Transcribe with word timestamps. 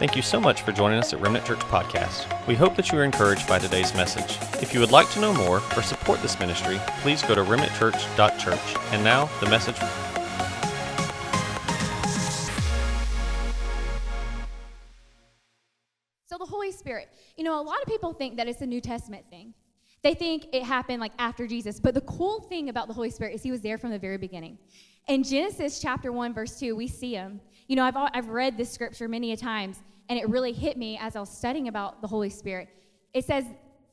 Thank 0.00 0.16
you 0.16 0.22
so 0.22 0.40
much 0.40 0.62
for 0.62 0.72
joining 0.72 0.98
us 0.98 1.12
at 1.12 1.20
Remnant 1.20 1.44
Church 1.44 1.58
Podcast. 1.58 2.46
We 2.46 2.54
hope 2.54 2.74
that 2.76 2.90
you 2.90 2.98
are 2.98 3.04
encouraged 3.04 3.46
by 3.46 3.58
today's 3.58 3.92
message. 3.92 4.38
If 4.62 4.72
you 4.72 4.80
would 4.80 4.90
like 4.90 5.10
to 5.10 5.20
know 5.20 5.34
more 5.34 5.60
or 5.76 5.82
support 5.82 6.22
this 6.22 6.40
ministry, 6.40 6.80
please 7.02 7.22
go 7.22 7.34
to 7.34 7.42
remnantchurch.church. 7.42 8.76
And 8.92 9.04
now, 9.04 9.28
the 9.40 9.50
message. 9.50 9.76
So, 16.24 16.38
the 16.38 16.46
Holy 16.46 16.72
Spirit, 16.72 17.10
you 17.36 17.44
know, 17.44 17.60
a 17.60 17.62
lot 17.62 17.82
of 17.82 17.86
people 17.86 18.14
think 18.14 18.38
that 18.38 18.48
it's 18.48 18.62
a 18.62 18.66
New 18.66 18.80
Testament 18.80 19.26
thing. 19.28 19.52
They 20.02 20.14
think 20.14 20.46
it 20.54 20.62
happened 20.62 21.02
like 21.02 21.12
after 21.18 21.46
Jesus. 21.46 21.78
But 21.78 21.92
the 21.92 22.00
cool 22.00 22.40
thing 22.40 22.70
about 22.70 22.88
the 22.88 22.94
Holy 22.94 23.10
Spirit 23.10 23.34
is 23.34 23.42
he 23.42 23.50
was 23.50 23.60
there 23.60 23.76
from 23.76 23.90
the 23.90 23.98
very 23.98 24.16
beginning. 24.16 24.56
In 25.08 25.22
Genesis 25.22 25.78
chapter 25.78 26.10
1, 26.10 26.32
verse 26.32 26.58
2, 26.58 26.74
we 26.74 26.86
see 26.86 27.12
him. 27.12 27.40
You 27.70 27.76
know, 27.76 27.84
I've, 27.84 27.94
I've 27.96 28.28
read 28.30 28.56
this 28.56 28.68
scripture 28.68 29.06
many 29.06 29.30
a 29.30 29.36
times, 29.36 29.84
and 30.08 30.18
it 30.18 30.28
really 30.28 30.52
hit 30.52 30.76
me 30.76 30.98
as 31.00 31.14
I 31.14 31.20
was 31.20 31.30
studying 31.30 31.68
about 31.68 32.02
the 32.02 32.08
Holy 32.08 32.28
Spirit. 32.28 32.68
It 33.14 33.24
says, 33.24 33.44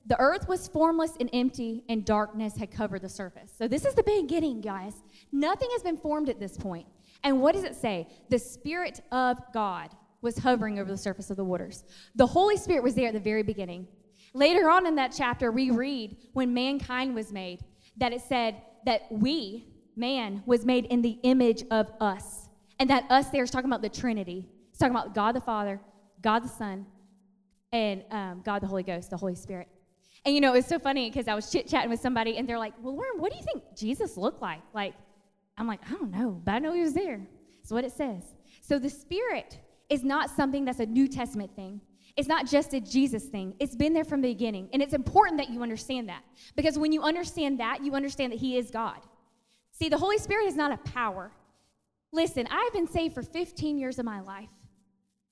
the 0.07 0.19
earth 0.19 0.47
was 0.47 0.67
formless 0.67 1.11
and 1.19 1.29
empty, 1.31 1.83
and 1.88 2.03
darkness 2.03 2.57
had 2.57 2.71
covered 2.71 3.03
the 3.03 3.09
surface. 3.09 3.53
So, 3.55 3.67
this 3.67 3.85
is 3.85 3.93
the 3.93 4.02
beginning, 4.02 4.61
guys. 4.61 4.95
Nothing 5.31 5.69
has 5.73 5.83
been 5.83 5.95
formed 5.95 6.27
at 6.27 6.39
this 6.39 6.57
point. 6.57 6.88
And 7.23 7.39
what 7.39 7.53
does 7.53 7.66
it 7.66 7.75
say? 7.75 8.07
The 8.29 8.39
Spirit 8.39 9.02
of 9.11 9.38
God 9.53 9.91
was 10.23 10.39
hovering 10.39 10.80
over 10.80 10.89
the 10.89 10.97
surface 10.97 11.30
of 11.30 11.38
the 11.38 11.45
waters. 11.45 11.83
The 12.16 12.25
Holy 12.25 12.57
Spirit 12.57 12.81
was 12.81 12.95
there 12.95 13.09
at 13.09 13.13
the 13.13 13.19
very 13.19 13.44
beginning. 13.44 13.88
Later 14.33 14.71
on 14.71 14.88
in 14.88 14.95
that 14.95 15.13
chapter, 15.16 15.52
we 15.52 15.69
read 15.69 16.17
when 16.33 16.52
mankind 16.52 17.13
was 17.13 17.31
made 17.31 17.59
that 17.97 18.11
it 18.11 18.21
said 18.21 18.59
that 18.88 19.03
we, 19.11 19.67
man, 19.95 20.41
was 20.47 20.66
made 20.66 20.85
in 20.85 21.03
the 21.03 21.19
image 21.21 21.63
of 21.69 21.91
us. 22.02 22.46
And 22.80 22.90
that 22.90 23.05
us 23.09 23.30
there 23.30 23.44
is 23.44 23.52
talking 23.52 23.70
about 23.70 23.81
the 23.81 23.90
Trinity. 23.90 24.48
It's 24.70 24.80
talking 24.80 24.95
about 24.95 25.16
God 25.16 25.36
the 25.36 25.41
Father, 25.41 25.81
God 26.22 26.44
the 26.44 26.50
Son, 26.50 26.86
and 27.72 28.03
um, 28.11 28.42
God 28.45 28.61
the 28.61 28.67
Holy 28.67 28.84
Ghost, 28.84 29.09
the 29.09 29.17
Holy 29.17 29.36
Spirit. 29.36 29.67
And 30.25 30.36
you 30.36 30.42
know, 30.42 30.53
it's 30.53 30.67
so 30.67 30.80
funny 30.80 31.09
because 31.09 31.28
I 31.28 31.36
was 31.36 31.52
chit 31.52 31.67
chatting 31.67 31.89
with 31.89 32.00
somebody 32.00 32.38
and 32.38 32.47
they're 32.47 32.59
like, 32.59 32.73
Well, 32.81 32.95
Lauren, 32.95 33.19
what 33.19 33.31
do 33.31 33.38
you 33.38 33.44
think 33.44 33.64
Jesus 33.75 34.17
looked 34.17 34.42
like? 34.42 34.61
Like, 34.73 34.94
I'm 35.58 35.67
like, 35.67 35.80
I 35.88 35.94
don't 35.94 36.11
know, 36.11 36.42
but 36.44 36.53
I 36.53 36.59
know 36.59 36.73
he 36.73 36.81
was 36.81 36.94
there. 36.94 37.25
That's 37.61 37.72
what 37.72 37.84
it 37.84 37.92
says. 37.92 38.23
So 38.61 38.78
the 38.78 38.89
Spirit 38.89 39.59
is 39.89 40.03
not 40.03 40.30
something 40.30 40.66
that's 40.66 40.80
a 40.80 40.86
New 40.86 41.08
Testament 41.08 41.56
thing. 41.56 41.81
It's 42.16 42.28
not 42.28 42.47
just 42.47 42.73
a 42.73 42.80
Jesus 42.81 43.25
thing. 43.25 43.53
It's 43.59 43.75
been 43.75 43.94
there 43.94 44.03
from 44.03 44.22
the 44.22 44.30
beginning. 44.30 44.69
And 44.73 44.81
it's 44.81 44.94
important 44.94 45.38
that 45.38 45.50
you 45.50 45.62
understand 45.62 46.09
that. 46.09 46.23
Because 46.56 46.78
when 46.78 46.91
you 46.91 47.03
understand 47.03 47.59
that, 47.59 47.84
you 47.84 47.94
understand 47.94 48.34
that 48.34 48.39
He 48.39 48.58
is 48.58 48.72
God. 48.72 49.00
See, 49.72 49.88
the 49.88 49.97
Holy 49.97 50.17
Spirit 50.17 50.47
is 50.47 50.56
not 50.56 50.72
a 50.72 50.78
power. 50.78 51.31
Listen, 52.11 52.47
I've 52.50 52.73
been 52.73 52.88
saved 52.88 53.13
for 53.13 53.22
15 53.22 53.77
years 53.77 54.00
of 54.00 54.05
my 54.05 54.22
life. 54.22 54.50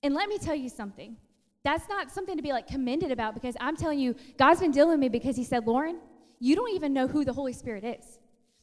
And 0.02 0.14
let 0.14 0.28
me 0.28 0.38
tell 0.38 0.54
you 0.54 0.68
something. 0.68 1.16
That's 1.64 1.88
not 1.88 2.10
something 2.12 2.36
to 2.36 2.42
be 2.42 2.52
like 2.52 2.66
commended 2.66 3.10
about 3.10 3.34
because 3.34 3.56
I'm 3.58 3.76
telling 3.76 3.98
you, 3.98 4.14
God's 4.38 4.60
been 4.60 4.70
dealing 4.70 4.90
with 4.90 5.00
me 5.00 5.08
because 5.08 5.36
He 5.36 5.44
said, 5.44 5.66
Lauren, 5.66 5.98
you 6.38 6.54
don't 6.54 6.72
even 6.74 6.92
know 6.92 7.08
who 7.08 7.24
the 7.24 7.32
Holy 7.32 7.52
Spirit 7.52 7.84
is. 7.84 8.18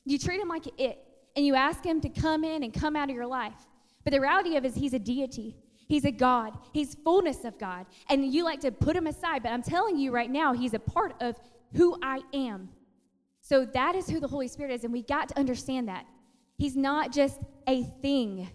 You 0.05 0.17
treat 0.17 0.39
Him 0.39 0.47
like 0.47 0.67
it, 0.77 0.99
and 1.35 1.45
you 1.45 1.55
ask 1.55 1.83
Him 1.83 1.99
to 2.01 2.09
come 2.09 2.43
in 2.43 2.63
and 2.63 2.73
come 2.73 2.95
out 2.95 3.09
of 3.09 3.15
your 3.15 3.25
life. 3.25 3.67
But 4.03 4.13
the 4.13 4.21
reality 4.21 4.55
of 4.55 4.63
it 4.63 4.69
is, 4.69 4.75
He's 4.75 4.93
a 4.93 4.99
deity. 4.99 5.57
He's 5.87 6.05
a 6.05 6.11
God. 6.11 6.57
He's 6.71 6.95
fullness 6.95 7.43
of 7.43 7.59
God. 7.59 7.85
And 8.09 8.33
you 8.33 8.43
like 8.43 8.61
to 8.61 8.71
put 8.71 8.95
him 8.95 9.07
aside, 9.07 9.43
but 9.43 9.51
I'm 9.51 9.61
telling 9.61 9.97
you 9.97 10.11
right 10.11 10.29
now, 10.29 10.53
he's 10.53 10.73
a 10.73 10.79
part 10.79 11.13
of 11.21 11.35
who 11.75 11.97
I 12.01 12.21
am. 12.33 12.69
So 13.41 13.65
that 13.65 13.95
is 13.95 14.09
who 14.09 14.19
the 14.19 14.27
Holy 14.27 14.47
Spirit 14.47 14.71
is, 14.71 14.83
and 14.83 14.93
we 14.93 15.03
got 15.03 15.29
to 15.29 15.39
understand 15.39 15.89
that. 15.89 16.05
He's 16.57 16.75
not 16.75 17.11
just 17.11 17.39
a 17.67 17.83
thing, 18.01 18.49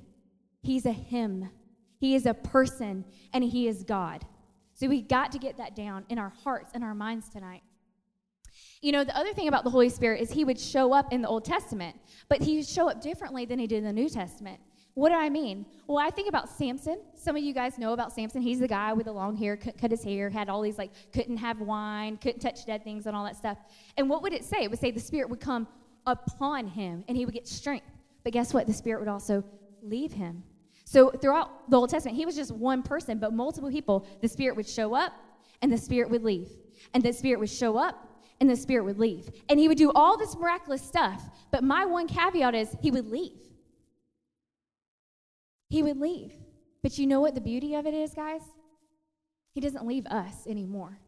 he's 0.62 0.86
a 0.86 0.92
him. 0.92 1.50
He 2.00 2.14
is 2.14 2.26
a 2.26 2.34
person, 2.34 3.04
and 3.32 3.42
he 3.42 3.66
is 3.66 3.82
God. 3.82 4.24
So 4.72 4.86
we 4.86 5.02
got 5.02 5.32
to 5.32 5.38
get 5.38 5.56
that 5.56 5.74
down 5.74 6.04
in 6.08 6.18
our 6.18 6.32
hearts 6.44 6.70
and 6.72 6.84
our 6.84 6.94
minds 6.94 7.28
tonight. 7.28 7.62
You 8.80 8.92
know, 8.92 9.02
the 9.02 9.16
other 9.16 9.32
thing 9.32 9.48
about 9.48 9.64
the 9.64 9.70
Holy 9.70 9.88
Spirit 9.88 10.20
is 10.20 10.30
he 10.30 10.44
would 10.44 10.60
show 10.60 10.92
up 10.92 11.12
in 11.12 11.22
the 11.22 11.28
Old 11.28 11.44
Testament, 11.44 11.96
but 12.28 12.40
he 12.40 12.56
would 12.58 12.66
show 12.66 12.88
up 12.88 13.02
differently 13.02 13.44
than 13.44 13.58
he 13.58 13.66
did 13.66 13.78
in 13.78 13.84
the 13.84 13.92
New 13.92 14.08
Testament. 14.08 14.60
What 14.94 15.10
do 15.10 15.16
I 15.16 15.28
mean? 15.28 15.66
Well, 15.86 15.98
I 15.98 16.10
think 16.10 16.28
about 16.28 16.48
Samson. 16.48 17.00
Some 17.14 17.36
of 17.36 17.42
you 17.42 17.52
guys 17.52 17.78
know 17.78 17.92
about 17.92 18.12
Samson. 18.12 18.40
He's 18.40 18.58
the 18.60 18.68
guy 18.68 18.92
with 18.92 19.06
the 19.06 19.12
long 19.12 19.36
hair, 19.36 19.56
cut, 19.56 19.78
cut 19.78 19.90
his 19.90 20.02
hair, 20.02 20.28
had 20.30 20.48
all 20.48 20.60
these 20.60 20.78
like, 20.78 20.90
couldn't 21.12 21.36
have 21.36 21.60
wine, 21.60 22.16
couldn't 22.16 22.40
touch 22.40 22.66
dead 22.66 22.82
things, 22.84 23.06
and 23.06 23.16
all 23.16 23.24
that 23.24 23.36
stuff. 23.36 23.58
And 23.96 24.08
what 24.08 24.22
would 24.22 24.32
it 24.32 24.44
say? 24.44 24.62
It 24.62 24.70
would 24.70 24.80
say 24.80 24.90
the 24.90 25.00
Spirit 25.00 25.30
would 25.30 25.40
come 25.40 25.68
upon 26.10 26.66
him 26.66 27.04
and 27.08 27.16
he 27.16 27.24
would 27.24 27.34
get 27.34 27.46
strength. 27.46 27.86
But 28.24 28.32
guess 28.32 28.52
what? 28.52 28.66
The 28.66 28.72
Spirit 28.72 29.00
would 29.00 29.08
also 29.08 29.44
leave 29.82 30.12
him. 30.12 30.42
So 30.84 31.10
throughout 31.10 31.70
the 31.70 31.76
Old 31.76 31.90
Testament, 31.90 32.16
he 32.16 32.26
was 32.26 32.34
just 32.34 32.50
one 32.50 32.82
person, 32.82 33.18
but 33.18 33.32
multiple 33.32 33.70
people. 33.70 34.06
The 34.20 34.28
Spirit 34.28 34.56
would 34.56 34.68
show 34.68 34.94
up 34.94 35.12
and 35.62 35.72
the 35.72 35.78
Spirit 35.78 36.10
would 36.10 36.24
leave. 36.24 36.48
And 36.94 37.02
the 37.02 37.12
Spirit 37.12 37.40
would 37.40 37.50
show 37.50 37.76
up 37.76 38.22
and 38.40 38.48
the 38.48 38.56
Spirit 38.56 38.84
would 38.84 38.98
leave. 38.98 39.30
And 39.48 39.60
he 39.60 39.68
would 39.68 39.78
do 39.78 39.92
all 39.94 40.16
this 40.16 40.36
miraculous 40.36 40.82
stuff. 40.82 41.22
But 41.50 41.62
my 41.62 41.84
one 41.84 42.08
caveat 42.08 42.54
is 42.54 42.74
he 42.80 42.90
would 42.90 43.10
leave 43.10 43.38
he 45.68 45.82
would 45.82 45.98
leave. 45.98 46.32
But 46.82 46.98
you 46.98 47.06
know 47.06 47.20
what 47.20 47.34
the 47.34 47.40
beauty 47.40 47.74
of 47.74 47.86
it 47.86 47.94
is, 47.94 48.14
guys? 48.14 48.42
He 49.52 49.60
doesn't 49.60 49.86
leave 49.86 50.06
us 50.06 50.46
anymore. 50.46 50.98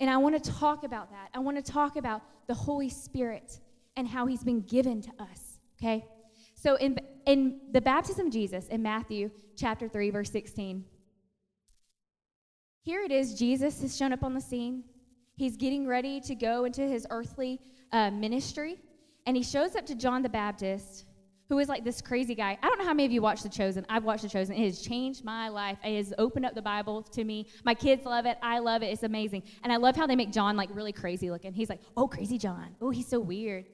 And 0.00 0.10
I 0.10 0.16
want 0.16 0.42
to 0.42 0.50
talk 0.50 0.84
about 0.84 1.10
that. 1.10 1.28
I 1.34 1.38
want 1.38 1.64
to 1.64 1.72
talk 1.72 1.96
about 1.96 2.22
the 2.46 2.54
Holy 2.54 2.88
Spirit 2.88 3.60
and 3.96 4.08
how 4.08 4.26
he's 4.26 4.42
been 4.42 4.60
given 4.60 5.00
to 5.02 5.10
us, 5.20 5.58
okay? 5.78 6.04
So 6.54 6.76
in, 6.76 6.98
in 7.26 7.60
the 7.72 7.80
baptism 7.80 8.26
of 8.26 8.32
Jesus 8.32 8.68
in 8.68 8.82
Matthew 8.82 9.30
chapter 9.56 9.88
3, 9.88 10.10
verse 10.10 10.30
16, 10.30 10.84
here 12.82 13.02
it 13.02 13.12
is 13.12 13.34
Jesus 13.34 13.80
has 13.82 13.96
shown 13.96 14.12
up 14.12 14.22
on 14.22 14.34
the 14.34 14.40
scene. 14.40 14.84
He's 15.36 15.56
getting 15.56 15.86
ready 15.86 16.20
to 16.22 16.34
go 16.34 16.64
into 16.64 16.82
his 16.82 17.06
earthly 17.10 17.60
uh, 17.92 18.10
ministry, 18.10 18.76
and 19.26 19.36
he 19.36 19.42
shows 19.42 19.74
up 19.74 19.86
to 19.86 19.94
John 19.94 20.22
the 20.22 20.28
Baptist 20.28 21.06
who 21.48 21.58
is 21.58 21.68
like 21.68 21.84
this 21.84 22.00
crazy 22.00 22.34
guy. 22.34 22.58
I 22.62 22.68
don't 22.68 22.78
know 22.78 22.84
how 22.84 22.94
many 22.94 23.04
of 23.04 23.12
you 23.12 23.20
watched 23.20 23.42
The 23.42 23.48
Chosen. 23.48 23.84
I've 23.88 24.04
watched 24.04 24.22
The 24.22 24.28
Chosen. 24.28 24.56
It 24.56 24.64
has 24.64 24.80
changed 24.80 25.24
my 25.24 25.48
life. 25.48 25.78
It 25.84 25.96
has 25.96 26.14
opened 26.16 26.46
up 26.46 26.54
the 26.54 26.62
Bible 26.62 27.02
to 27.02 27.22
me. 27.22 27.48
My 27.64 27.74
kids 27.74 28.06
love 28.06 28.26
it. 28.26 28.38
I 28.42 28.60
love 28.60 28.82
it. 28.82 28.86
It's 28.86 29.02
amazing. 29.02 29.42
And 29.62 29.72
I 29.72 29.76
love 29.76 29.94
how 29.94 30.06
they 30.06 30.16
make 30.16 30.32
John 30.32 30.56
like 30.56 30.70
really 30.72 30.92
crazy 30.92 31.30
looking. 31.30 31.52
He's 31.52 31.68
like, 31.68 31.80
oh, 31.96 32.08
crazy 32.08 32.38
John. 32.38 32.74
Oh, 32.80 32.90
he's 32.90 33.06
so 33.06 33.20
weird. 33.20 33.66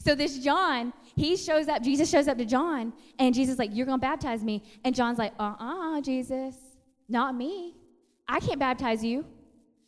So 0.00 0.14
this 0.14 0.38
John, 0.38 0.92
he 1.14 1.36
shows 1.36 1.68
up, 1.68 1.82
Jesus 1.82 2.10
shows 2.10 2.28
up 2.28 2.38
to 2.38 2.44
John, 2.44 2.92
and 3.18 3.34
Jesus 3.34 3.58
like, 3.58 3.70
you're 3.72 3.86
to 3.86 3.98
baptize 3.98 4.42
me. 4.42 4.62
And 4.84 4.94
John's 4.94 5.18
like, 5.18 5.32
uh-uh, 5.38 6.00
Jesus, 6.00 6.56
not 7.08 7.34
me. 7.34 7.76
I 8.28 8.40
can't 8.40 8.58
baptize 8.58 9.04
you. 9.04 9.24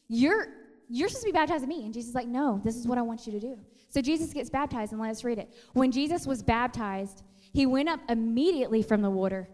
You're, 0.08 0.48
you're 0.88 1.08
supposed 1.08 1.24
to 1.24 1.28
be 1.28 1.32
baptizing 1.32 1.68
me. 1.68 1.84
And 1.84 1.92
Jesus 1.92 2.10
is 2.10 2.14
like, 2.14 2.28
no, 2.28 2.60
this 2.62 2.76
is 2.76 2.86
what 2.86 2.98
I 2.98 3.02
want 3.02 3.26
you 3.26 3.32
to 3.32 3.40
do. 3.40 3.58
So 3.88 4.00
Jesus 4.00 4.32
gets 4.32 4.50
baptized, 4.50 4.92
and 4.92 5.00
let 5.00 5.10
us 5.10 5.24
read 5.24 5.38
it. 5.38 5.52
When 5.72 5.90
Jesus 5.90 6.26
was 6.26 6.42
baptized, 6.42 7.22
he 7.52 7.66
went 7.66 7.88
up 7.88 8.00
immediately 8.08 8.82
from 8.82 9.00
the 9.02 9.10
water. 9.10 9.48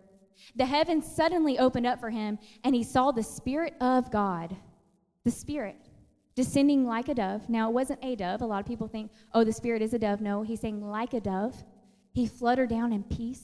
The 0.56 0.66
heavens 0.66 1.06
suddenly 1.06 1.58
opened 1.58 1.86
up 1.86 2.00
for 2.00 2.10
him, 2.10 2.38
and 2.64 2.74
he 2.74 2.82
saw 2.82 3.12
the 3.12 3.22
Spirit 3.22 3.74
of 3.80 4.10
God, 4.10 4.56
the 5.24 5.30
Spirit, 5.30 5.76
descending 6.34 6.86
like 6.86 7.08
a 7.08 7.14
dove. 7.14 7.48
Now, 7.48 7.68
it 7.68 7.72
wasn't 7.72 7.98
a 8.02 8.14
dove. 8.16 8.42
A 8.42 8.46
lot 8.46 8.60
of 8.60 8.66
people 8.66 8.88
think, 8.88 9.10
oh, 9.34 9.44
the 9.44 9.52
Spirit 9.52 9.82
is 9.82 9.94
a 9.94 9.98
dove. 9.98 10.20
No, 10.20 10.42
he's 10.42 10.60
saying 10.60 10.82
like 10.82 11.14
a 11.14 11.20
dove. 11.20 11.64
He 12.12 12.26
fluttered 12.26 12.70
down 12.70 12.92
in 12.92 13.02
peace. 13.04 13.42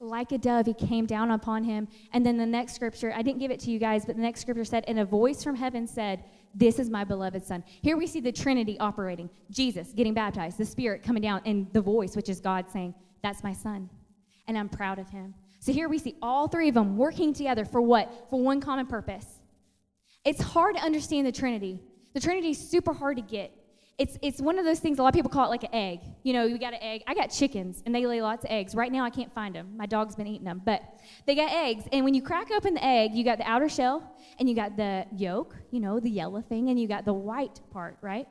Like 0.00 0.30
a 0.30 0.38
dove, 0.38 0.66
he 0.66 0.74
came 0.74 1.06
down 1.06 1.32
upon 1.32 1.64
him. 1.64 1.88
And 2.12 2.24
then 2.24 2.36
the 2.36 2.46
next 2.46 2.74
scripture, 2.74 3.12
I 3.16 3.22
didn't 3.22 3.40
give 3.40 3.50
it 3.50 3.58
to 3.60 3.70
you 3.70 3.80
guys, 3.80 4.04
but 4.04 4.14
the 4.14 4.22
next 4.22 4.40
scripture 4.40 4.64
said, 4.64 4.84
And 4.86 5.00
a 5.00 5.04
voice 5.04 5.42
from 5.42 5.56
heaven 5.56 5.88
said, 5.88 6.22
This 6.54 6.78
is 6.78 6.88
my 6.88 7.02
beloved 7.02 7.44
Son. 7.44 7.64
Here 7.82 7.96
we 7.96 8.06
see 8.06 8.20
the 8.20 8.30
Trinity 8.30 8.78
operating 8.78 9.28
Jesus 9.50 9.92
getting 9.92 10.14
baptized, 10.14 10.56
the 10.56 10.64
Spirit 10.64 11.02
coming 11.02 11.22
down, 11.22 11.42
and 11.46 11.66
the 11.72 11.80
voice, 11.80 12.14
which 12.14 12.28
is 12.28 12.38
God 12.38 12.66
saying, 12.72 12.94
that's 13.22 13.42
my 13.42 13.52
son. 13.52 13.88
And 14.46 14.56
I'm 14.56 14.68
proud 14.68 14.98
of 14.98 15.08
him. 15.10 15.34
So 15.60 15.72
here 15.72 15.88
we 15.88 15.98
see 15.98 16.16
all 16.22 16.48
three 16.48 16.68
of 16.68 16.74
them 16.74 16.96
working 16.96 17.34
together 17.34 17.64
for 17.64 17.80
what? 17.80 18.30
For 18.30 18.40
one 18.40 18.60
common 18.60 18.86
purpose. 18.86 19.26
It's 20.24 20.40
hard 20.40 20.76
to 20.76 20.82
understand 20.82 21.26
the 21.26 21.32
Trinity. 21.32 21.82
The 22.18 22.24
Trinity 22.24 22.50
is 22.50 22.58
super 22.58 22.92
hard 22.92 23.16
to 23.18 23.22
get. 23.22 23.52
It's, 23.96 24.18
it's 24.22 24.40
one 24.40 24.58
of 24.58 24.64
those 24.64 24.80
things, 24.80 24.98
a 24.98 25.04
lot 25.04 25.10
of 25.10 25.14
people 25.14 25.30
call 25.30 25.44
it 25.46 25.50
like 25.50 25.62
an 25.62 25.72
egg. 25.72 26.00
You 26.24 26.32
know, 26.32 26.46
you 26.46 26.58
got 26.58 26.72
an 26.72 26.82
egg. 26.82 27.04
I 27.06 27.14
got 27.14 27.28
chickens, 27.28 27.80
and 27.86 27.94
they 27.94 28.06
lay 28.06 28.20
lots 28.20 28.44
of 28.44 28.50
eggs. 28.50 28.74
Right 28.74 28.90
now, 28.90 29.04
I 29.04 29.10
can't 29.10 29.32
find 29.32 29.54
them. 29.54 29.76
My 29.76 29.86
dog's 29.86 30.16
been 30.16 30.26
eating 30.26 30.44
them. 30.44 30.60
But 30.64 30.82
they 31.26 31.36
got 31.36 31.52
eggs, 31.52 31.84
and 31.92 32.04
when 32.04 32.14
you 32.14 32.22
crack 32.22 32.50
open 32.50 32.74
the 32.74 32.84
egg, 32.84 33.14
you 33.14 33.22
got 33.22 33.38
the 33.38 33.48
outer 33.48 33.68
shell, 33.68 34.16
and 34.40 34.48
you 34.48 34.56
got 34.56 34.76
the 34.76 35.06
yolk, 35.14 35.54
you 35.70 35.78
know, 35.78 36.00
the 36.00 36.10
yellow 36.10 36.40
thing, 36.40 36.70
and 36.70 36.80
you 36.80 36.88
got 36.88 37.04
the 37.04 37.12
white 37.12 37.60
part, 37.70 37.98
right? 38.00 38.26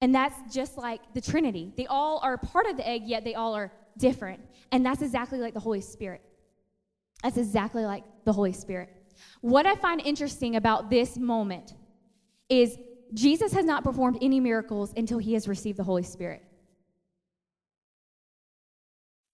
And 0.00 0.14
that's 0.14 0.54
just 0.54 0.78
like 0.78 1.00
the 1.12 1.20
Trinity. 1.20 1.72
They 1.76 1.88
all 1.88 2.20
are 2.22 2.38
part 2.38 2.66
of 2.66 2.76
the 2.76 2.86
egg, 2.88 3.02
yet 3.04 3.24
they 3.24 3.34
all 3.34 3.54
are 3.54 3.72
different. 3.98 4.42
And 4.70 4.86
that's 4.86 5.02
exactly 5.02 5.40
like 5.40 5.54
the 5.54 5.60
Holy 5.60 5.80
Spirit. 5.80 6.22
That's 7.24 7.36
exactly 7.36 7.84
like 7.84 8.04
the 8.24 8.32
Holy 8.32 8.52
Spirit. 8.52 8.90
What 9.40 9.66
I 9.66 9.74
find 9.74 10.00
interesting 10.00 10.54
about 10.54 10.88
this 10.88 11.18
moment 11.18 11.74
is 12.50 12.76
Jesus 13.14 13.52
has 13.52 13.64
not 13.64 13.84
performed 13.84 14.18
any 14.20 14.40
miracles 14.40 14.92
until 14.96 15.18
he 15.18 15.32
has 15.32 15.48
received 15.48 15.78
the 15.78 15.84
Holy 15.84 16.02
Spirit. 16.02 16.42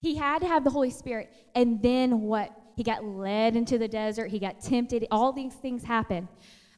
He 0.01 0.15
had 0.15 0.39
to 0.39 0.47
have 0.47 0.63
the 0.63 0.69
Holy 0.69 0.91
Spirit, 0.91 1.33
and 1.55 1.81
then 1.81 2.21
what? 2.21 2.51
He 2.75 2.83
got 2.83 3.03
led 3.03 3.55
into 3.55 3.79
the 3.79 3.87
desert. 3.87 4.29
He 4.29 4.37
got 4.37 4.61
tempted. 4.61 5.07
All 5.09 5.33
these 5.33 5.55
things 5.55 5.83
happen. 5.83 6.29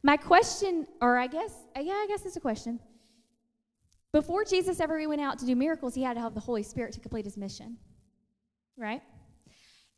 My 0.02 0.16
question, 0.16 0.86
or 1.02 1.18
I 1.18 1.26
guess, 1.26 1.52
yeah, 1.76 1.92
I 1.92 2.06
guess 2.08 2.24
it's 2.24 2.36
a 2.36 2.40
question. 2.40 2.80
Before 4.12 4.44
Jesus 4.44 4.80
ever 4.80 5.06
went 5.06 5.20
out 5.20 5.38
to 5.40 5.46
do 5.46 5.54
miracles, 5.54 5.94
he 5.94 6.02
had 6.02 6.14
to 6.14 6.20
have 6.20 6.34
the 6.34 6.40
Holy 6.40 6.62
Spirit 6.62 6.94
to 6.94 7.00
complete 7.00 7.26
his 7.26 7.36
mission. 7.36 7.76
Right? 8.78 9.02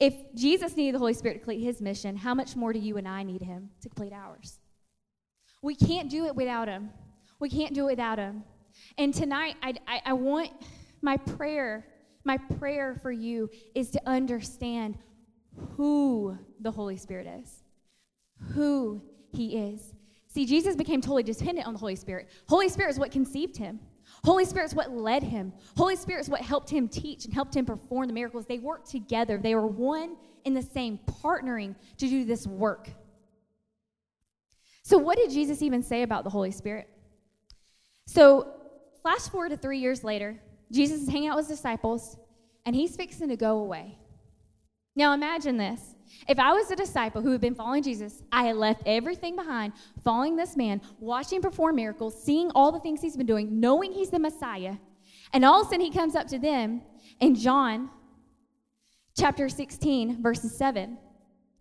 If 0.00 0.14
Jesus 0.34 0.76
needed 0.76 0.96
the 0.96 0.98
Holy 0.98 1.14
Spirit 1.14 1.34
to 1.34 1.38
complete 1.38 1.62
his 1.62 1.80
mission, 1.80 2.16
how 2.16 2.34
much 2.34 2.56
more 2.56 2.72
do 2.72 2.80
you 2.80 2.96
and 2.96 3.06
I 3.06 3.22
need 3.22 3.40
him 3.40 3.70
to 3.80 3.88
complete 3.88 4.12
ours? 4.12 4.58
We 5.62 5.74
can't 5.76 6.10
do 6.10 6.26
it 6.26 6.34
without 6.34 6.68
him. 6.68 6.90
We 7.38 7.48
can't 7.48 7.74
do 7.74 7.84
it 7.84 7.92
without 7.92 8.18
him. 8.18 8.44
And 8.98 9.14
tonight, 9.14 9.56
I, 9.62 9.74
I, 9.86 10.02
I 10.06 10.12
want 10.12 10.50
my 11.00 11.16
prayer, 11.16 11.86
my 12.24 12.36
prayer 12.58 12.96
for 13.00 13.12
you 13.12 13.48
is 13.74 13.90
to 13.90 14.00
understand 14.06 14.98
who 15.76 16.36
the 16.60 16.70
Holy 16.70 16.96
Spirit 16.96 17.28
is, 17.42 17.62
who 18.54 19.02
he 19.30 19.56
is. 19.56 19.94
See, 20.28 20.46
Jesus 20.46 20.74
became 20.74 21.00
totally 21.00 21.22
dependent 21.22 21.66
on 21.66 21.74
the 21.74 21.78
Holy 21.78 21.96
Spirit. 21.96 22.28
Holy 22.48 22.68
Spirit 22.68 22.90
is 22.90 22.98
what 22.98 23.10
conceived 23.10 23.56
him. 23.56 23.78
Holy 24.24 24.44
Spirit 24.44 24.66
is 24.66 24.74
what 24.74 24.90
led 24.90 25.22
him. 25.22 25.52
Holy 25.76 25.96
Spirit 25.96 26.22
is 26.22 26.30
what 26.30 26.40
helped 26.40 26.70
him 26.70 26.88
teach 26.88 27.24
and 27.24 27.34
helped 27.34 27.54
him 27.54 27.64
perform 27.64 28.06
the 28.06 28.12
miracles. 28.12 28.46
They 28.46 28.58
worked 28.58 28.90
together. 28.90 29.38
They 29.38 29.54
were 29.54 29.66
one 29.66 30.16
in 30.44 30.54
the 30.54 30.62
same, 30.62 30.98
partnering 31.22 31.74
to 31.98 32.08
do 32.08 32.24
this 32.24 32.46
work. 32.46 32.90
So, 34.82 34.98
what 34.98 35.16
did 35.16 35.30
Jesus 35.30 35.62
even 35.62 35.82
say 35.82 36.02
about 36.02 36.24
the 36.24 36.30
Holy 36.30 36.50
Spirit? 36.50 36.88
So, 38.06 38.52
flash 39.00 39.28
forward 39.28 39.50
to 39.50 39.56
three 39.56 39.78
years 39.78 40.02
later, 40.02 40.40
Jesus 40.70 41.02
is 41.02 41.08
hanging 41.08 41.28
out 41.28 41.36
with 41.36 41.48
his 41.48 41.58
disciples, 41.58 42.16
and 42.66 42.74
he's 42.74 42.96
fixing 42.96 43.28
to 43.28 43.36
go 43.36 43.58
away. 43.58 43.98
Now, 44.94 45.14
imagine 45.14 45.56
this. 45.56 45.94
If 46.28 46.38
I 46.38 46.52
was 46.52 46.70
a 46.70 46.76
disciple 46.76 47.22
who 47.22 47.32
had 47.32 47.40
been 47.40 47.54
following 47.54 47.82
Jesus, 47.82 48.22
I 48.30 48.44
had 48.44 48.56
left 48.56 48.82
everything 48.84 49.36
behind, 49.36 49.72
following 50.04 50.36
this 50.36 50.56
man, 50.56 50.80
watching 51.00 51.36
him 51.36 51.42
perform 51.42 51.76
miracles, 51.76 52.22
seeing 52.22 52.50
all 52.54 52.70
the 52.70 52.80
things 52.80 53.00
he's 53.00 53.16
been 53.16 53.26
doing, 53.26 53.60
knowing 53.60 53.92
he's 53.92 54.10
the 54.10 54.18
Messiah, 54.18 54.76
and 55.32 55.44
all 55.44 55.60
of 55.60 55.66
a 55.66 55.70
sudden 55.70 55.80
he 55.80 55.90
comes 55.90 56.14
up 56.14 56.26
to 56.28 56.38
them 56.38 56.82
in 57.20 57.34
John 57.34 57.90
chapter 59.16 59.48
16, 59.48 60.22
verses 60.22 60.56
7. 60.56 60.98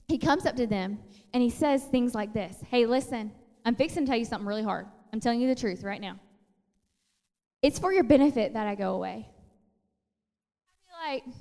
He 0.08 0.18
comes 0.18 0.46
up 0.46 0.58
to 0.58 0.68
them 0.68 1.00
and 1.34 1.42
he 1.42 1.50
says 1.50 1.84
things 1.84 2.14
like 2.14 2.34
this 2.34 2.58
Hey, 2.70 2.86
listen, 2.86 3.32
I'm 3.66 3.76
fixing 3.76 4.06
to 4.06 4.10
tell 4.10 4.20
you 4.20 4.26
something 4.26 4.48
really 4.48 4.64
hard. 4.64 4.88
I'm 5.14 5.20
telling 5.20 5.42
you 5.42 5.48
the 5.48 5.60
truth 5.60 5.84
right 5.84 6.02
now. 6.02 6.20
It's 7.62 7.78
for 7.78 7.94
your 7.94 8.04
benefit 8.04 8.54
that 8.54 8.68
I 8.68 8.76
go 8.76 8.94
away. 8.96 9.28
I'd 11.04 11.22
be 11.22 11.30
like, 11.30 11.36